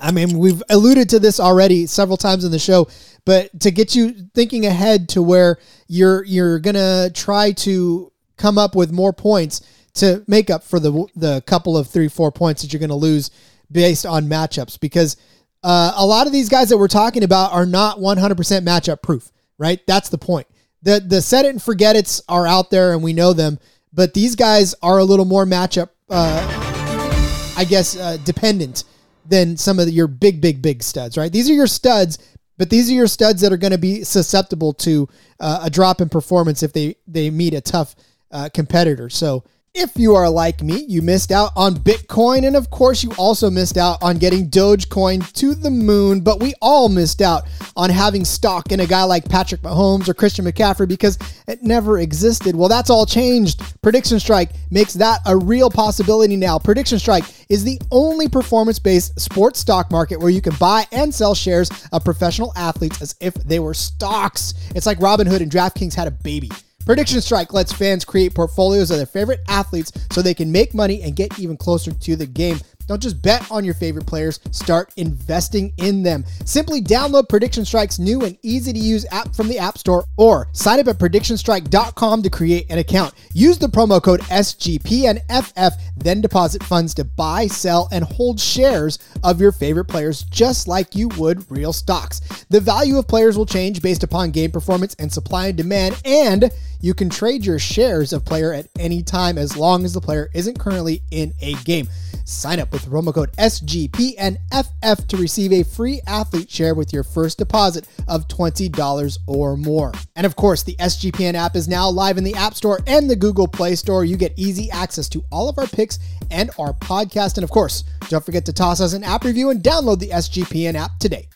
[0.00, 2.88] I mean, we've alluded to this already several times in the show,
[3.24, 5.58] but to get you thinking ahead to where
[5.88, 9.62] you're you're gonna try to come up with more points
[9.94, 13.30] to make up for the the couple of three four points that you're gonna lose
[13.72, 15.16] based on matchups because
[15.62, 19.30] uh, a lot of these guys that we're talking about are not 100% matchup proof,
[19.58, 19.80] right?
[19.86, 20.46] That's the point.
[20.82, 23.58] The the set it and forget it's are out there and we know them,
[23.92, 28.84] but these guys are a little more matchup, uh, I guess, uh, dependent
[29.26, 31.32] than some of your big, big, big studs, right?
[31.32, 32.18] These are your studs,
[32.58, 35.08] but these are your studs that are going to be susceptible to
[35.38, 37.94] uh, a drop in performance if they they meet a tough
[38.30, 39.08] uh, competitor.
[39.08, 39.44] So
[39.74, 43.48] if you are like me, you missed out on Bitcoin, and of course, you also
[43.50, 46.20] missed out on getting Dogecoin to the moon.
[46.20, 47.44] But we all missed out
[47.76, 52.00] on having stock in a guy like Patrick Mahomes or Christian McCaffrey because it never
[52.00, 52.56] existed.
[52.56, 53.62] Well, that's all changed.
[53.80, 56.58] Prediction Strike makes that a real possibility now.
[56.58, 61.14] Prediction Strike is the only performance based sports stock market where you can buy and
[61.14, 64.54] sell shares of professional athletes as if they were stocks.
[64.74, 66.50] It's like Robinhood and DraftKings had a baby.
[66.86, 71.02] Prediction Strike lets fans create portfolios of their favorite athletes so they can make money
[71.02, 72.58] and get even closer to the game.
[72.90, 76.24] Don't just bet on your favorite players, start investing in them.
[76.44, 80.48] Simply download Prediction Strike's new and easy to use app from the App Store or
[80.50, 83.14] sign up at predictionstrike.com to create an account.
[83.32, 89.40] Use the promo code SGPNFF, then deposit funds to buy, sell, and hold shares of
[89.40, 92.44] your favorite players just like you would real stocks.
[92.48, 96.50] The value of players will change based upon game performance and supply and demand, and
[96.80, 100.28] you can trade your shares of player at any time as long as the player
[100.34, 101.86] isn't currently in a game.
[102.30, 107.38] Sign up with promo code SGPNFF to receive a free athlete share with your first
[107.38, 109.92] deposit of $20 or more.
[110.14, 113.16] And of course, the SGPN app is now live in the App Store and the
[113.16, 114.04] Google Play Store.
[114.04, 115.98] You get easy access to all of our picks
[116.30, 117.36] and our podcast.
[117.36, 120.76] And of course, don't forget to toss us an app review and download the SGPN
[120.76, 121.28] app today.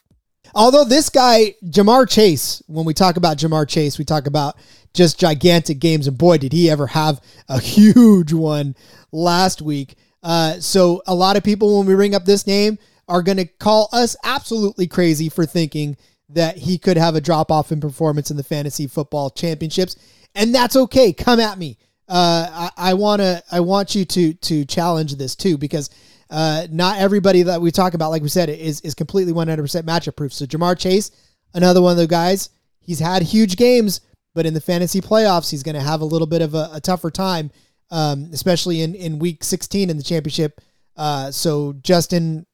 [0.55, 4.57] Although this guy, Ja'Marr Chase, when we talk about Ja'Marr Chase, we talk about
[4.93, 8.77] just gigantic games, and boy, did he ever have a huge one
[9.11, 9.97] last week.
[10.25, 13.45] Uh, so a lot of people, when we bring up this name, are going to
[13.45, 15.97] call us absolutely crazy for thinking
[16.31, 19.97] that he could have a drop off in performance in the fantasy football championships,
[20.35, 21.13] and that's okay.
[21.13, 21.77] Come at me.
[22.09, 25.91] Uh, I, I wanna, I want you to to challenge this too because
[26.31, 30.17] uh, not everybody that we talk about, like we said, is is completely 100% matchup
[30.17, 30.33] proof.
[30.33, 31.11] So Ja'Marr Chase,
[31.55, 32.51] another one of the guys,
[32.81, 34.01] he's had huge games,
[34.35, 36.81] but in the fantasy playoffs, he's going to have a little bit of a, a
[36.81, 37.51] tougher time,
[37.91, 40.61] um, especially in in week 16 in the championship.
[40.97, 42.47] Uh, so Justin,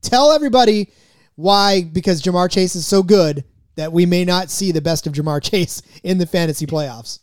[0.00, 0.90] tell everybody
[1.36, 3.44] why because Ja'Marr Chase is so good
[3.76, 7.20] that we may not see the best of Ja'Marr Chase in the fantasy playoffs.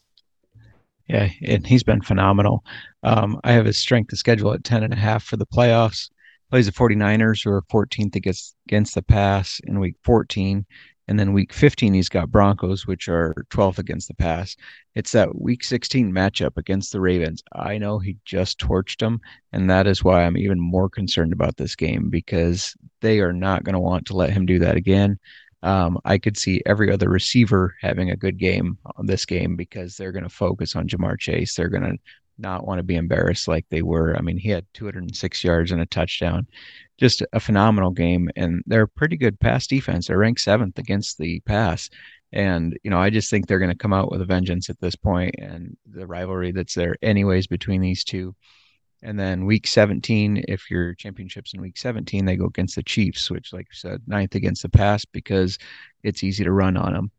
[1.08, 2.64] Yeah, and he's been phenomenal.
[3.02, 6.10] Um, I have his strength of schedule at 10 and a half for the playoffs.
[6.52, 10.66] Plays the 49ers, who are 14th against, against the pass in week 14.
[11.10, 14.56] And then week 15, he's got Broncos, which are 12th against the pass.
[14.94, 17.42] It's that week 16 matchup against the Ravens.
[17.52, 19.20] I know he just torched them.
[19.52, 23.64] And that is why I'm even more concerned about this game because they are not
[23.64, 25.18] going to want to let him do that again.
[25.64, 29.98] Um, I could see every other receiver having a good game on this game because
[29.98, 31.56] they're going to focus on Ja'Marr Chase.
[31.56, 31.98] They're going to
[32.38, 34.16] not want to be embarrassed like they were.
[34.16, 36.46] I mean, he had 206 yards and a touchdown,
[37.00, 38.30] just a phenomenal game.
[38.36, 40.08] And they're a pretty good pass defense.
[40.08, 41.90] They're ranked seventh against the pass.
[42.32, 44.80] And, you know, I just think they're going to come out with a vengeance at
[44.80, 48.36] this point and the rivalry that's there, anyways, between these two.
[49.02, 53.32] And then week 17, if your championships in week 17, they go against the Chiefs,
[53.32, 55.58] which, like you said, ninth against the pass because
[56.04, 57.12] it's easy to run on them.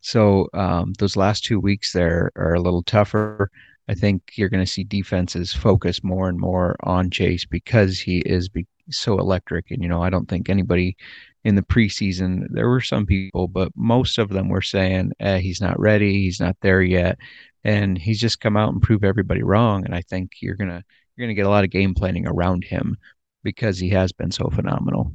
[0.00, 3.50] So um, those last two weeks there are a little tougher.
[3.88, 8.18] I think you're going to see defenses focus more and more on Chase because he
[8.18, 9.70] is be- so electric.
[9.70, 10.96] And, you know, I don't think anybody
[11.44, 15.60] in the preseason, there were some people, but most of them were saying eh, he's
[15.60, 17.18] not ready, he's not there yet.
[17.64, 19.84] And he's just come out and prove everybody wrong.
[19.84, 20.82] And I think you're going to
[21.16, 22.96] you're going to get a lot of game planning around him
[23.42, 25.12] because he has been so phenomenal.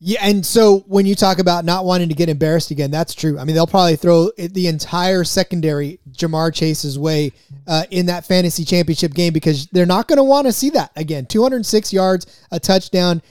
[0.00, 3.38] Yeah, and so when you talk about not wanting to get embarrassed again, that's true.
[3.38, 7.32] I mean, they'll probably throw the entire secondary Ja'Marr Chase's way
[7.66, 10.90] uh, in that fantasy championship game because they're not going to want to see that
[10.96, 11.26] again.
[11.26, 13.22] 206 yards, a touchdown,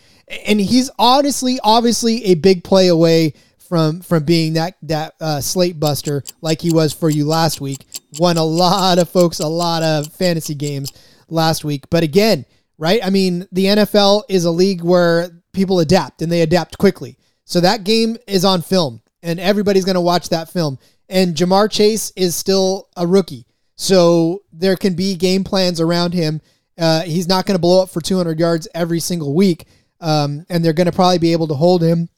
[0.46, 5.80] and he's honestly, obviously, a big play away from from being that that uh, slate
[5.80, 7.86] buster like he was for you last week.
[8.20, 10.92] Won a lot of folks a lot of fantasy games
[11.30, 11.90] last week.
[11.90, 12.46] But again,
[12.78, 13.00] right?
[13.04, 17.18] I mean, the NFL is a league where people adapt and they adapt quickly.
[17.46, 20.78] So that game is on film and everybody's going to watch that film.
[21.10, 23.46] And Ja'Marr Chase is still a rookie.
[23.76, 26.42] So there can be game plans around him.
[26.78, 29.68] Uh, he's not going to blow up for 200 yards every single week.
[30.00, 32.10] Um, and they're going to probably be able to hold him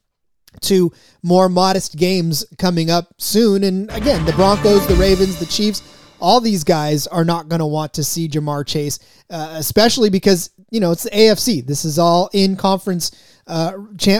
[0.61, 3.63] to more modest games coming up soon.
[3.63, 5.81] And again, the Broncos, the Ravens, the Chiefs,
[6.19, 10.49] all these guys are not going to want to see Ja'Marr Chase, uh, especially because
[10.69, 11.65] you know it's the AFC.
[11.65, 13.11] This is all in conference,
[13.47, 13.73] uh,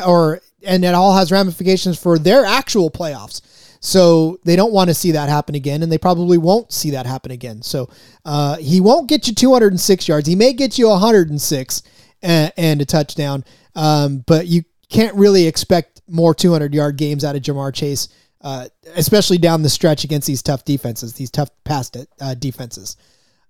[0.06, 3.42] or and it all has ramifications for their actual playoffs.
[3.80, 7.06] So they don't want to see that happen again, and they probably won't see that
[7.06, 7.62] happen again.
[7.62, 7.90] So
[8.24, 10.28] uh, he won't get you 206 yards.
[10.28, 11.84] He may get you 106
[12.24, 17.36] and, and a touchdown, um, but you can't really expect more 200 yard games out
[17.36, 18.10] of Ja'Marr Chase
[18.46, 22.96] uh, especially down the stretch against these tough defenses, these tough past uh, defenses.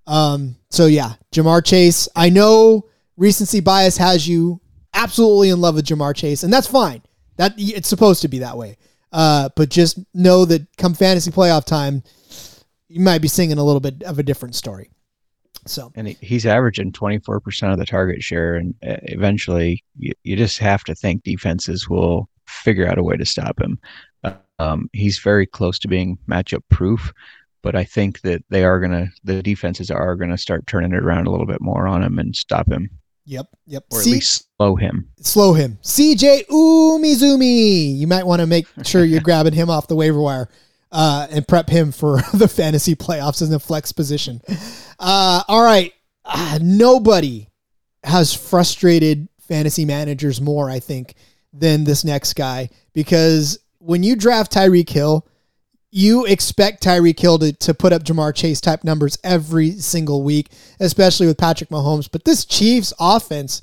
[0.07, 2.07] Um, so yeah, Ja'Marr Chase.
[2.15, 2.87] I know
[3.17, 4.61] recency bias has you
[4.93, 7.01] absolutely in love with Ja'Marr Chase, and that's fine.
[7.37, 8.77] That it's supposed to be that way.
[9.11, 12.03] Uh, but just know that come fantasy playoff time,
[12.87, 14.89] you might be singing a little bit of a different story.
[15.67, 20.59] So and he's averaging 24% of the target share and uh, eventually you, you just
[20.59, 23.79] have to think defenses will figure out a way to stop him.
[24.59, 27.11] Um, he's very close to being matchup proof,
[27.65, 31.25] but I think that they are gonna the defenses are gonna start turning it around
[31.25, 32.91] a little bit more on him and stop him.
[33.25, 33.83] Yep, yep.
[33.91, 35.09] Or at C- least slow him.
[35.19, 35.79] Slow him.
[35.81, 37.97] CJ Uzomah.
[37.97, 40.47] You might want to make sure you're grabbing him off the waiver wire
[40.91, 44.41] uh, and prep him for the fantasy playoffs in the flex position.
[44.99, 45.91] Uh, all right.
[46.23, 47.49] Uh, nobody
[48.03, 51.15] has frustrated fantasy managers more, I think,
[51.51, 55.27] than this next guy because when you draft Tyreek Hill,
[55.95, 60.51] you expect Tyreek Hill to, to put up Ja'Marr Chase type numbers every single week,
[60.81, 62.09] especially with Patrick Mahomes.
[62.11, 63.61] But this Chiefs offense,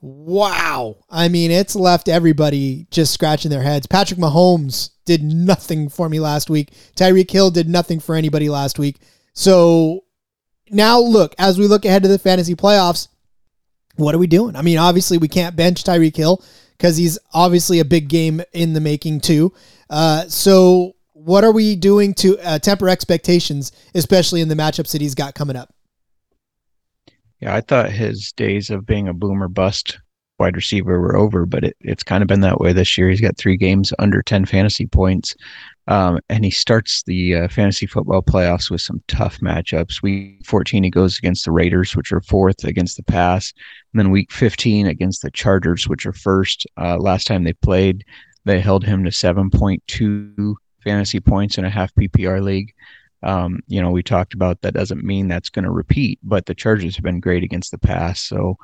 [0.00, 0.98] wow.
[1.10, 3.88] I mean, it's left everybody just scratching their heads.
[3.88, 6.70] Patrick Mahomes did nothing for me last week.
[6.94, 8.98] Tyreek Hill did nothing for anybody last week.
[9.32, 10.04] So
[10.70, 13.08] now look, as we look ahead to the fantasy playoffs,
[13.96, 14.54] what are we doing?
[14.54, 16.40] I mean, obviously we can't bench Tyreek Hill
[16.78, 19.52] because he's obviously a big game in the making too.
[19.90, 20.94] Uh, so,
[21.24, 25.34] what are we doing to uh, temper expectations, especially in the matchups that he's got
[25.34, 25.74] coming up?
[27.40, 29.98] Yeah, I thought his days of being a boomer bust
[30.38, 33.08] wide receiver were over, but it, it's kind of been that way this year.
[33.08, 35.34] He's got three games under 10 fantasy points.
[35.86, 40.02] Um, and he starts the uh, fantasy football playoffs with some tough matchups.
[40.02, 43.52] Week 14, he goes against the Raiders, which are fourth against the pass.
[43.92, 46.66] And then week 15 against the Chargers, which are first.
[46.76, 48.04] Uh, last time they played,
[48.44, 50.54] they held him to 7.2
[50.84, 52.74] fantasy points in a half PPR league.
[53.22, 56.54] Um, you know, we talked about that doesn't mean that's going to repeat, but the
[56.54, 58.20] Chargers have been great against the pass.
[58.20, 58.58] So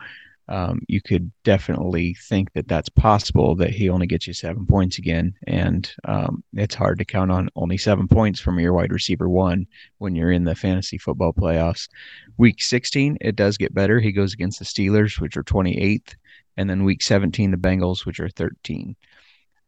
[0.51, 4.99] um, you could definitely think that that's possible that he only gets you seven points
[4.99, 5.33] again.
[5.47, 9.67] And um, it's hard to count on only seven points from your wide receiver one
[9.99, 11.89] when you're in the fantasy football playoffs.
[12.37, 14.01] Week 16, it does get better.
[14.01, 16.17] He goes against the Steelers, which are 28th.
[16.57, 18.97] And then week 17, the Bengals, which are 13.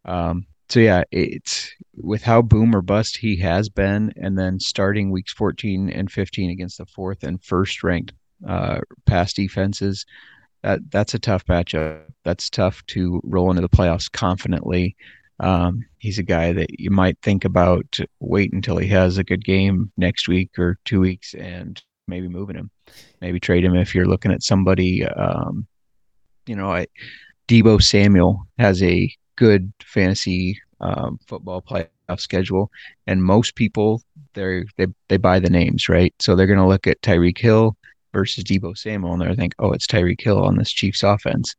[0.04, 5.10] Um, so yeah, it's with how boom or bust he has been, and then starting
[5.10, 8.12] weeks 14 and 15 against the fourth and first ranked
[8.48, 10.04] uh, pass defenses
[10.62, 12.02] that that's a tough matchup.
[12.24, 14.96] That's tough to roll into the playoffs confidently.
[15.40, 19.44] Um, he's a guy that you might think about wait until he has a good
[19.44, 22.70] game next week or two weeks and maybe moving him,
[23.20, 25.04] maybe trade him if you're looking at somebody.
[25.04, 25.66] Um,
[26.46, 26.86] you know, I,
[27.48, 29.12] Deebo Samuel has a
[29.42, 32.70] good fantasy um, football playoff schedule,
[33.08, 34.00] and most people
[34.34, 37.76] they they they buy the names right, so they're going to look at Tyreek Hill
[38.12, 41.56] versus Deebo Samuel, and they're think, oh, it's Tyreek Hill on this Chiefs offense.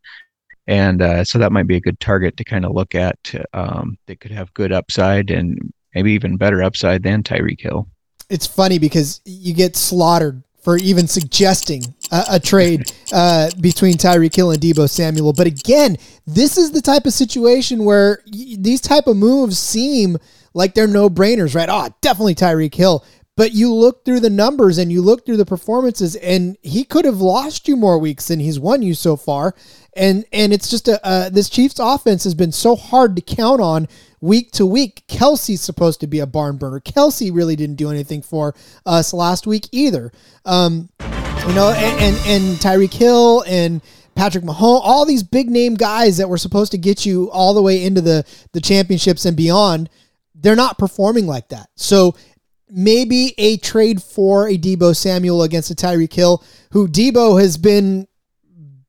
[0.66, 3.18] And uh, so that might be a good target to kind of look at
[3.54, 7.90] um, that could have good upside and maybe even better upside than Tyreek Hill.
[8.30, 14.36] It's funny because you get slaughtered for even suggesting a, a trade uh, between Tyreek
[14.36, 15.34] Hill and Deebo Samuel.
[15.34, 20.18] But again, this is the type of situation where y- these type of moves seem
[20.54, 21.70] like they're no brainers, right?
[21.70, 23.06] Oh, definitely Tyreek Hill.
[23.36, 27.04] But you look through the numbers and you look through the performances, and he could
[27.06, 29.56] have lost you more weeks than he's won you so far.
[29.96, 33.60] And and it's just a uh, this Chiefs offense has been so hard to count
[33.60, 33.88] on
[34.24, 35.04] week to week.
[35.08, 36.80] Kelce's supposed to be a barn burner.
[36.80, 38.56] Kelce really didn't do anything for
[38.86, 40.12] us last week either.
[40.46, 43.82] Um, you know, and and, and Tyreek Hill and
[44.16, 47.62] Patrick Mahomes, all these big name guys that were supposed to get you all the
[47.62, 49.90] way into the the championships and beyond,
[50.34, 51.70] they're not performing like that.
[51.76, 52.16] So
[52.70, 58.08] maybe a trade for a Deebo Samuel against a Tyreek Hill, who Deebo has been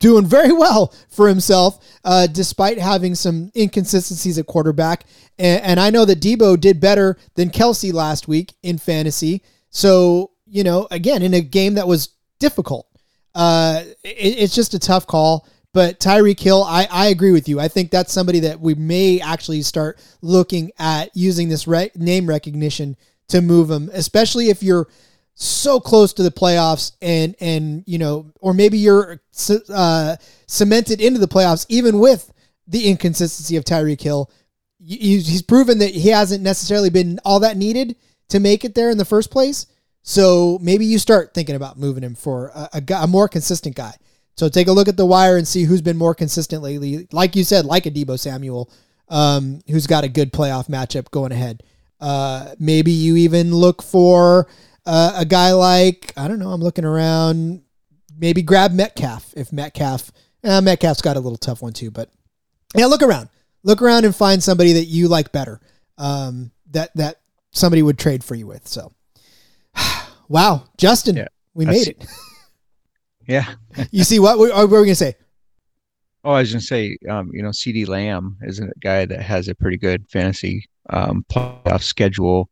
[0.05, 5.07] doing very well for himself, uh, despite having some inconsistencies at quarterback.
[5.39, 9.43] And, and, I know that Deebo did better than Kelce last week in fantasy.
[9.71, 12.87] So, you know, again, in a game that was difficult,
[13.35, 15.49] uh, it, it's just a tough call.
[15.73, 17.59] But Tyreek Hill, I, I agree with you.
[17.59, 22.27] I think that's somebody that we may actually start looking at using this re- name
[22.27, 22.95] recognition
[23.29, 24.87] to move him, especially if you're
[25.35, 29.21] so close to the playoffs and and you know, or maybe you're
[29.69, 30.17] uh,
[30.47, 32.33] cemented into the playoffs even with
[32.67, 34.31] the inconsistency of Tyreek Hill.
[34.79, 37.97] He's proven that he hasn't necessarily been all that needed
[38.29, 39.67] to make it there in the first place.
[40.03, 43.75] So maybe you start thinking about moving him for a, a, guy, a more consistent
[43.75, 43.95] guy.
[44.37, 47.09] So take a look at the wire and see who's been more consistent lately.
[47.13, 48.71] Like you said, like a Deebo Samuel,
[49.09, 51.63] um, who's got a good playoff matchup going ahead.
[52.01, 54.47] Uh, maybe you even look for
[54.87, 56.51] uh, a guy like I don't know.
[56.51, 57.63] I'm looking around.
[58.17, 60.13] Maybe grab Metcalf if Metcalf.
[60.43, 62.11] Uh, Metcalf's got a little tough one too, but
[62.75, 63.29] yeah, look around.
[63.63, 65.61] Look around and find somebody that you like better.
[65.97, 67.21] Um, that that
[67.51, 68.69] somebody would trade for you with.
[68.69, 68.93] So,
[70.29, 72.07] wow, Justin, yeah, we made it.
[73.27, 73.55] yeah.
[73.91, 74.39] you see what?
[74.39, 75.15] What were we gonna say?
[76.25, 79.49] Oh, I was gonna say, um, you know, CeeDee Lamb is a guy that has
[79.49, 82.49] a pretty good fantasy um, playoff schedule,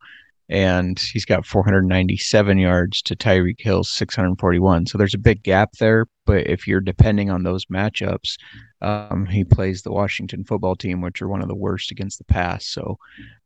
[0.53, 4.85] and he's got 497 yards to Tyreek Hill's 641.
[4.87, 6.07] So there's a big gap there.
[6.27, 8.37] But if you're depending on those matchups,
[8.83, 12.25] um, he plays the Washington football team, which are one of the worst against the
[12.25, 12.67] pass.
[12.67, 12.99] So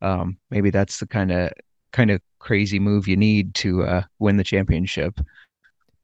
[0.02, 1.52] um, maybe that's the kind of
[1.92, 5.20] kind of crazy move you need to uh, win the championship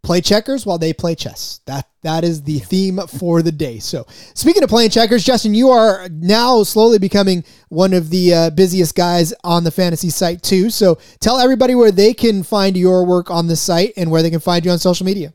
[0.02, 1.60] play checkers while they play chess.
[1.66, 3.78] That that is the theme for the day.
[3.78, 8.50] So, speaking of playing checkers, Justin, you are now slowly becoming one of the uh,
[8.50, 10.70] busiest guys on the fantasy site too.
[10.70, 14.30] So, tell everybody where they can find your work on the site and where they
[14.30, 15.32] can find you on social media.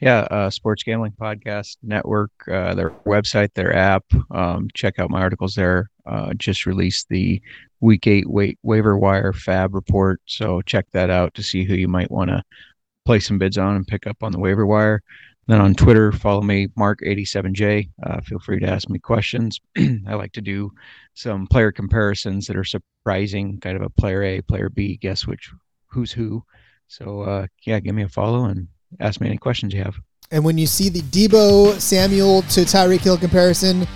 [0.00, 4.04] Yeah, uh, Sports Gambling Podcast Network, uh, their website, their app.
[4.30, 5.88] Um, check out my articles there.
[6.04, 7.40] Uh, just released the
[7.80, 11.88] Week Eight wa- waiver wire FAAB report, so check that out to see who you
[11.88, 12.42] might want to
[13.06, 15.02] play some bids on and pick up on the waiver wire.
[15.46, 17.88] Then on Twitter, follow me, Mark87J.
[18.02, 19.60] Uh, feel free to ask me questions.
[19.78, 20.72] I like to do
[21.14, 25.50] some player comparisons that are surprising, kind of a player A, player B, guess which
[25.86, 26.44] who's who.
[26.88, 28.66] So uh, yeah, give me a follow and
[28.98, 29.96] ask me any questions you have.
[30.32, 33.86] And when you see the Deebo Samuel to Tyreek Hill comparison,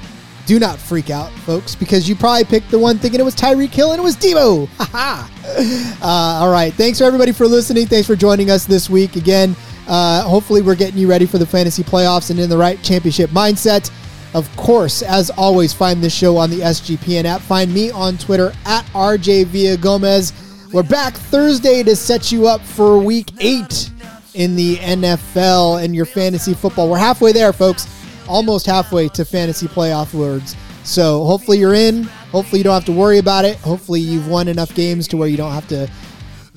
[0.47, 3.71] do not freak out, folks, because you probably picked the one thinking it was Tyreek
[3.71, 4.69] Hill and it was Deebo.
[6.03, 6.73] uh, all right.
[6.75, 7.87] Thanks for everybody for listening.
[7.87, 9.17] Thanks for joining us this week.
[9.17, 9.55] Again,
[9.89, 13.31] uh, hopefully, we're getting you ready for the fantasy playoffs and in the right championship
[13.31, 13.91] mindset.
[14.35, 17.41] Of course, as always, find this show on the SGPN app.
[17.41, 20.33] Find me on Twitter at RJ Villa Gomez.
[20.73, 23.91] We're back Thursday to set you up for week eight
[24.35, 26.89] in the NFL and your fantasy football.
[26.89, 28.00] We're halfway there, folks.
[28.31, 30.57] Almost halfway to fantasy playoff words.
[30.85, 32.05] So hopefully you're in.
[32.31, 33.57] Hopefully you don't have to worry about it.
[33.57, 35.91] Hopefully you've won enough games to where you don't have to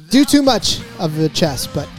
[0.09, 1.65] do too much of the chess.
[1.65, 1.89] But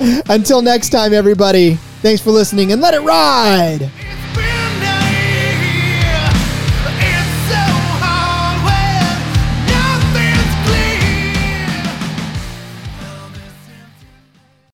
[0.30, 3.90] until next time, everybody, thanks for listening and let it ride.